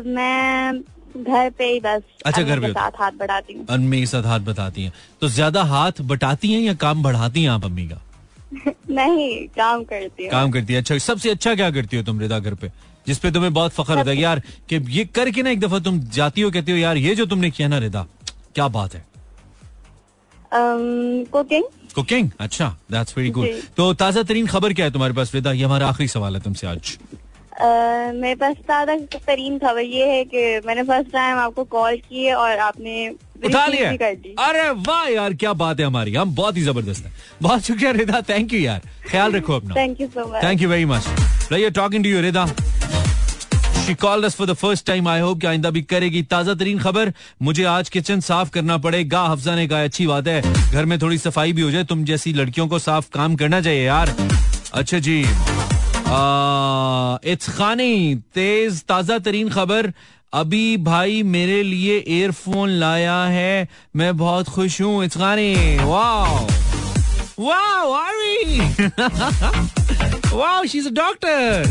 मैं 0.07 0.73
घर 1.17 1.51
पे 1.51 1.65
ही 1.65 1.81
बस 1.81 2.03
अच्छा, 2.27 2.43
घर 2.43 2.61
पे 2.61 2.69
साथ 2.73 2.91
हाथ 2.99 3.13
बढ़ाती 3.19 3.53
हूँ। 3.55 3.67
अम्मी 3.71 4.01
के 4.01 4.07
साथ 4.07 4.23
हाथ 4.23 4.41
बताती 4.41 4.83
हैं। 4.83 4.93
तो 5.21 5.29
ज़्यादा 5.29 5.63
हाथ 5.65 6.01
बटाती 6.13 6.53
हैं 6.53 6.61
या 6.61 6.75
काम 6.85 7.03
बढ़ाती 7.03 7.43
हैं 7.43 7.51
आप 7.51 7.65
अम्मी 7.65 7.89
का? 7.89 8.01
नहीं 8.91 9.47
काम 9.57 9.85
करती 9.85 10.23
हूँ। 10.23 10.31
काम 10.31 10.51
करती 10.51 10.73
है। 10.73 10.81
अच्छा 10.81 10.99
सबसे 10.99 11.31
अच्छा 11.31 11.55
क्या 11.55 11.71
करती 11.71 11.97
हो 11.97 12.03
तुम 12.03 12.21
रिदा 12.21 12.39
घर 12.39 12.55
पे? 12.55 12.71
जिस 13.07 13.19
पे 13.19 13.31
तुम्हें 13.33 13.53
बहुत 13.55 13.73
फखर 13.73 13.99
होता 13.99 14.11
है। 14.11 14.17
यार 14.17 14.43
कि 14.69 14.77
ये 14.91 15.05
करके 15.15 15.43
ना 15.43 15.51
एक 15.51 15.61
दफ़ा 15.61 15.79
तुम 15.85 16.01
जाती 16.15 16.41
हो 16.41 16.51
कहती 16.51 16.73
हो 16.73 16.79
यार 16.79 16.97
ये 16.97 17.15
जो 17.15 17.27
तुमने 17.27 17.51
किया 17.51 17.69
ना 17.69 17.79
रिदा 17.79 18.07
क्या 18.55 18.69
बात 18.69 18.95
है? 18.95 19.05
कुकिंग। 20.53 21.65
कुकिंग? 21.95 22.31
अच्छा 22.41 22.69
दैट्स 22.91 23.17
वेरी 23.19 23.31
गुड 23.31 23.49
तो 23.77 23.93
ताज़ा 23.95 24.23
तरीन 24.23 24.47
खबर 24.47 24.73
क्या 24.73 24.85
है 24.87 24.93
तुम्हारे 24.93 25.15
पास 25.15 25.35
रिदा? 25.35 25.53
ये 25.53 25.65
हमारा 25.65 25.89
आखिरी 25.89 26.09
सवाल 26.09 26.37
है 26.37 26.41
तुमसे 26.43 26.67
आज। 26.67 26.99
मेरे 27.53 28.35
पास 28.35 28.57
ताज़ा 28.69 28.95
तरीन 29.17 29.59
खबर 29.59 29.81
ये 29.81 30.07
है 30.09 30.25
कि 30.25 30.61
मैंने 30.67 30.83
फ़र्स्ट 30.83 31.11
टाइम 31.13 31.39
आपको 31.39 31.65
कॉल 31.75 31.97
की 31.99 32.25
है 32.25 32.35
और 32.35 32.59
आपने 32.59 33.09
उठा 33.47 33.67
लिया 33.67 33.91
अरे 34.47 34.69
वाह 34.89 35.07
यार 35.09 35.35
क्या 35.35 35.53
बात 35.53 35.81
है 35.81 35.87
हमारी। 35.87 36.15
हम 36.15 36.35
बहुत 36.35 36.57
ही 36.57 36.63
ज़बरदस्त 36.63 37.05
है। 37.05 37.13
बहुत 37.43 37.63
शुक्रिया 37.63 37.91
रिदा। 37.93 38.21
थैंक 38.29 38.53
यू 38.53 38.61
यार। 38.61 38.81
ख्याल 39.09 39.33
रखो 39.33 39.57
अपना। 39.57 39.75
Thank 39.77 40.01
you 40.01 40.07
so 40.07 40.27
much 40.27 40.43
thank 40.45 40.63
you 40.63 40.69
very 40.69 40.85
much 40.85 41.07
player 41.49 41.71
talking 41.73 42.05
to 42.05 42.11
you 42.11 42.21
Rida. 42.23 42.47
She 43.87 43.95
called 43.95 44.25
us 44.25 44.35
for 44.35 44.47
the 44.47 44.55
first 44.55 44.87
time 44.87 45.09
I 45.09 45.21
hope 45.21 45.41
कि 45.41 45.47
आइंदा 45.47 45.71
भी 45.71 45.83
करेगी। 45.85 46.23
ताज़ा 46.31 46.55
तरीन 46.55 46.79
खबर। 46.79 47.13
मुझे 47.43 47.65
आज 47.67 47.89
किचन 47.89 48.21
साफ़ 48.21 48.51
करना 48.51 48.77
पड़ेगा 48.79 49.23
हफ्जा 49.23 49.55
ने 49.57 49.67
कहा 49.69 49.83
अच्छी 49.85 50.07
बात 50.07 50.29
है। 50.29 50.41
घर 50.73 50.85
में 50.85 50.99
थोड़ी 50.99 51.19
सफ़ाई 51.19 51.53
भी 51.53 51.63
हो 51.63 51.71
जाए। 51.71 51.85
तुम 51.85 52.05
जैसी 52.05 52.33
लड़कियों 52.33 52.69
को 52.69 52.79
साफ़ 52.79 53.11
काम 53.15 53.37
करना 53.37 53.61
चाहिए 53.61 53.85
यार। 53.87 54.15
अच्छा 54.75 54.99
जी। 54.99 55.25
इट्स 56.13 57.49
खानी। 57.49 58.15
तेज 58.35 58.83
ताज़ा 58.85 59.19
तरीन 59.21 59.49
खबर। 59.51 59.93
अभी 60.33 60.77
भाई 60.79 61.23
मेरे 61.25 61.63
लिए 61.63 61.97
एयरफोन 61.99 62.69
लाया 62.81 63.23
है। 63.27 63.69
मैं 63.97 64.17
बहुत 64.17 64.49
खुश 64.49 64.81
हूँ 64.81 65.05
इट्स 65.05 65.17
खानी। 65.17 65.55
वाह 65.79 66.41
वाह 67.39 67.97
आरी 67.99 68.61
wow 70.33 70.65
she 70.65 70.79
is 70.79 70.89
a 70.89 70.91
doctor 70.93 71.65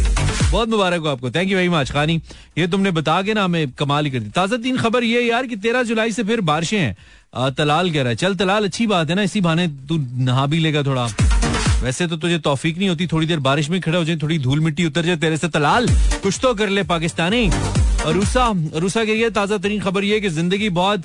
बहुत 0.52 0.70
मुबारक 0.70 1.02
हो 1.02 1.08
आपको। 1.08 1.32
थैंक 1.32 1.50
यू 1.50 1.58
वेरी 1.58 1.70
मच 1.70 1.92
खानी। 1.92 2.16
ये 2.58 2.68
तुमने 2.68 2.92
बता 2.92 3.22
के 3.22 3.34
ना 3.34 3.44
हमें 3.44 3.72
कमाल 3.72 4.06
ही 4.06 4.12
कर 4.12 4.20
दी। 4.20 4.30
ताज़ा 4.30 4.58
तीन 4.58 4.78
खबर 4.78 5.04
ये 5.04 5.22
यार 5.22 5.46
कि 5.48 5.56
तेरह 5.58 5.84
जुलाई 5.84 6.12
से 6.12 6.24
फिर 6.24 6.42
बारिशें 6.44 6.80
हैं। 6.80 7.54
तलाल 7.54 7.92
कह 7.92 8.02
रहा 8.02 8.10
है। 8.10 8.16
चल 8.16 8.36
तलाल, 8.36 8.66
अच्छी 8.66 8.88
बात 8.88 9.10
है 9.10 9.16
ना, 9.16 9.22
इसी 9.22 9.42
बहाने 9.42 9.68
तू 9.90 9.98
नहा 10.26 10.46
भी 10.46 10.60
लेगा 10.60 10.84
थोड़ा। 10.84 11.08
वैसे 11.84 12.08
तो 12.08 12.17
तुझे 12.17 12.38
तौफीक 12.39 12.78
नहीं 12.78 12.89
होती, 12.89 13.08
थोड़ी 13.08 13.28
देर 13.28 13.39
बारिश 13.41 13.70
में 13.70 13.80
खड़ा 13.82 13.98
हो 13.98 14.04
जाए, 14.06 14.15
थोड़ी 14.17 14.38
धूल 14.39 14.60
मिट्टी 14.60 14.86
उतर 14.86 15.06
जाए, 15.06 15.15
तेरे 15.17 15.38
से 15.38 15.48
तलाल। 15.50 15.88
कुछ 16.24 16.39
तो 16.41 16.54
कर 16.54 16.70
ले, 16.70 16.84
पाकिस्तानी। 16.86 17.50
रूसा 18.06 18.46
रूसा 18.76 19.04
के 19.06 19.15
लिए 19.15 19.30
ताज़ा 19.30 19.58
तरीन 19.58 19.80
खबर 19.82 20.04
ये 20.04 20.20
कि 20.20 20.30
ज़िंदगी 20.30 20.70
बहुत 20.72 21.04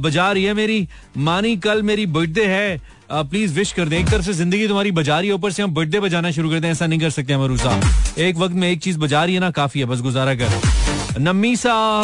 बजा 0.00 0.30
रही 0.32 0.44
है 0.44 0.54
मेरी। 0.54 0.86
मानी 1.18 1.56
कल 1.58 1.82
मेरी 1.82 2.06
बर्थडे 2.08 2.44
है। 2.46 2.80
प्लीज़ 3.10 3.52
विश 3.54 3.72
कर 3.72 3.88
दें। 3.88 3.98
एक 3.98 4.08
तरफ़ 4.08 4.24
से 4.24 4.32
ज़िंदगी 4.32 4.66
तुम्हारी 4.68 4.90
बजा 4.92 5.18
रही 5.18 5.28
है, 5.28 5.34
ऊपर 5.34 5.52
से 5.52 5.62
हम 5.62 5.74
बर्थडे 5.74 6.00
बजाना 6.00 6.30
शुरू 6.30 6.50
कर 6.50 6.60
दें, 6.60 6.68
ऐसा 6.70 6.86
नहीं 6.86 7.00
कर 7.00 7.10
सकते 7.10 7.32
हम 7.32 7.44
रूसा 7.44 7.80
एक 8.18 8.36
वक्त 8.36 8.54
में 8.54 8.68
एक 8.70 8.80
चीज़ 8.82 8.98
बजा 8.98 9.24
रही 9.24 9.34
है 9.34 9.40
ना, 9.40 9.50
काफ़ी 9.52 9.80
है, 9.80 9.86
बस 9.86 10.00
गुजारा 10.00 10.34
कर। 10.34 11.18
नमीसा, 11.20 12.02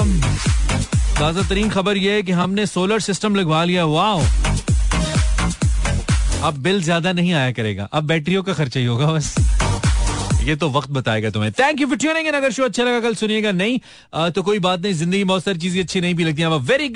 ताज़ा 1.18 1.42
तरीन 1.42 1.68
खबर 1.70 1.96
यह 1.96 2.12
है 2.12 2.22
कि 2.22 2.32
हमने 2.32 2.66
सोलर 2.66 3.00
सिस्टम 3.00 3.34
लगवा 3.34 3.64
लिया 3.64 3.84
वाओ 3.86 4.22
अब 6.42 6.54
बिल 6.62 6.82
ज़्यादा 6.82 7.12
नहीं 7.12 7.32
आया 7.32 7.50
करेगा। 7.52 7.84
अब 7.92 8.04
बैटरियों 8.04 8.42
का 8.42 8.52
खर्चा 8.52 8.80
ही 8.80 8.86
होगा 8.86 9.06
बस। 9.06 9.34
ये 10.44 10.54
तो 10.56 10.68
वक्त 10.70 10.90
बताएगा 10.90 11.30
तुम्हें। 11.30 11.50
Thank 11.52 11.80
you 11.80 11.86
for 11.86 11.96
tuning 11.96 12.26
in 12.28 12.34
अगर 12.34 12.50
शो 12.52 12.64
अच्छा 12.64 12.84
लगा 12.84 13.00
कल 13.00 13.14
सुनिएगा। 13.14 13.52
नहीं 13.52 13.78
आ, 14.14 14.28
तो 14.30 14.42
कोई 14.42 14.58
बात 14.58 14.80
नहीं। 14.80 14.92
ज़िंदगी 14.94 15.24
बहुत 15.24 15.44
सारी 15.44 15.58
चीज़ें 15.58 15.82
अच्छी 15.82 16.00
नहीं 16.00 16.14
भी 16.14 16.24
लगती 16.24 16.44
very 16.66 16.88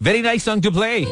very 0.00 0.22
nice 0.22 0.44
song 0.44 0.62
to 0.64 0.70
play 0.70 1.04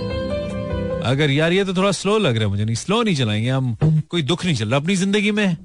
अगर 1.04 1.30
यार 1.30 1.52
ये 1.52 1.64
तो 1.64 1.74
थोड़ा 1.74 1.90
स्लो 1.92 2.18
लग 2.18 2.34
रहा 2.34 2.44
है 2.44 2.50
मुझे 2.50 2.64
नहीं। 2.64 2.76
स्लो 2.76 3.02
नहीं 3.02 3.14
चलाएँगे 3.16 3.48
हम। 3.48 3.76
कोई 4.10 4.22
दुख 4.22 4.44
नहीं 4.44 4.54
चल 4.56 4.68
रहा 4.68 4.80
अपनी 4.80 4.96
ज़िंदगी 4.96 5.30
में। 5.30 5.56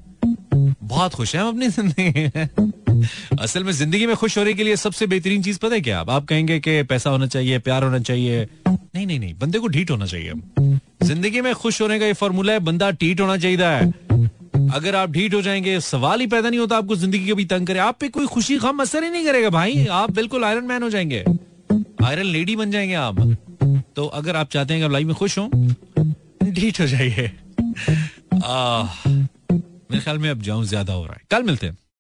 बहुत 0.89 1.13
खुश 1.13 1.35
हैं 1.35 1.41
हम 1.41 1.47
अपनी 1.49 1.67
ज़िंदगी 1.67 2.09
में? 2.09 3.07
असल 3.39 3.63
में 3.63 3.71
ज़िंदगी 3.71 4.05
में 4.07 4.15
खुश 4.15 4.37
होने 4.37 4.53
के 4.53 4.63
लिए 4.63 4.75
सबसे 4.75 5.07
बेहतरीन 5.07 5.43
चीज़ 5.43 5.59
पता 5.59 5.75
है 5.75 5.81
क्या? 5.81 5.99
आप 5.99 6.25
कहेंगे 6.25 6.59
कि 6.59 6.81
पैसा 6.83 7.09
होना 7.09 7.27
चाहिए, 7.27 7.59
प्यार 7.59 7.83
होना 7.83 7.99
चाहिए। 7.99 8.47
नहीं 8.67 9.05
नहीं 9.07 9.19
नहीं, 9.19 9.33
बंदे 9.39 9.59
को 9.59 9.67
ढीट 9.67 9.91
होना 9.91 10.05
चाहिए। 10.05 10.33
ज़िंदगी 11.03 11.41
में 11.41 11.53
खुश 11.55 11.81
होने 11.81 11.99
का 11.99 12.05
ये 12.05 12.13
फॉर्मूला 12.13 12.53
है, 12.53 12.59
बंदा 12.59 12.91
ढीट 12.91 13.21
होना 13.21 13.37
चाहिए 13.37 13.57
है 13.57 13.91
अगर 14.75 14.95
आप 14.95 15.11
ढीट 15.11 15.33
हो 15.33 15.41
जाएँगे, 15.41 15.79
सवाल 15.81 16.19
ही 16.19 16.27
पैदा 16.27 16.49
नहीं 16.49 16.59
होता 16.59 16.77
आपको 16.77 16.95
ज़िंदगी 16.95 17.27
कभी 17.27 17.45
तंग 17.45 17.67
करे। 17.67 17.79
आप 17.79 17.97
पे 17.99 18.07
कोई 18.07 18.25
खुशी 18.25 18.57
गम 18.57 18.81
असर 18.81 19.03
ही 19.03 19.09
नहीं 19.09 19.25
करेगा 19.25 19.49
भाई। 19.49 19.85
आप 19.91 20.11
बिल्कुल 20.11 20.43
आयरन 20.43 20.65
मैन 20.65 20.83
हो 20.83 20.89
जाएँगे। 20.89 21.23
आयरन 22.05 22.25
लेडी 22.25 22.55
बन 22.55 22.71
जाएँगे 22.71 22.93
आप। 22.93 23.19
तो 23.95 24.05
अगर 24.05 24.35
आप 24.35 24.49
चाहते 24.49 24.73
हैं 24.73 24.83
कि 24.83 24.93
लाइफ 24.93 25.07
में 25.07 25.15
खुश 25.15 25.37
हो 25.39 25.49
ढीट 26.43 26.79
हो 26.81 26.85
जाइए। 26.87 27.31
मेरे 29.91 30.03
ख्याल 30.03 30.19
में 30.19 30.29
अब 30.29 30.41
जाऊँ 30.41 30.63
ज़्यादा 30.65 30.93
हो 30.93 31.05
रहा 31.05 31.13
है। 31.13 31.21
कल 31.31 31.43
मिलते 31.43 31.67
हैं। 31.67 31.77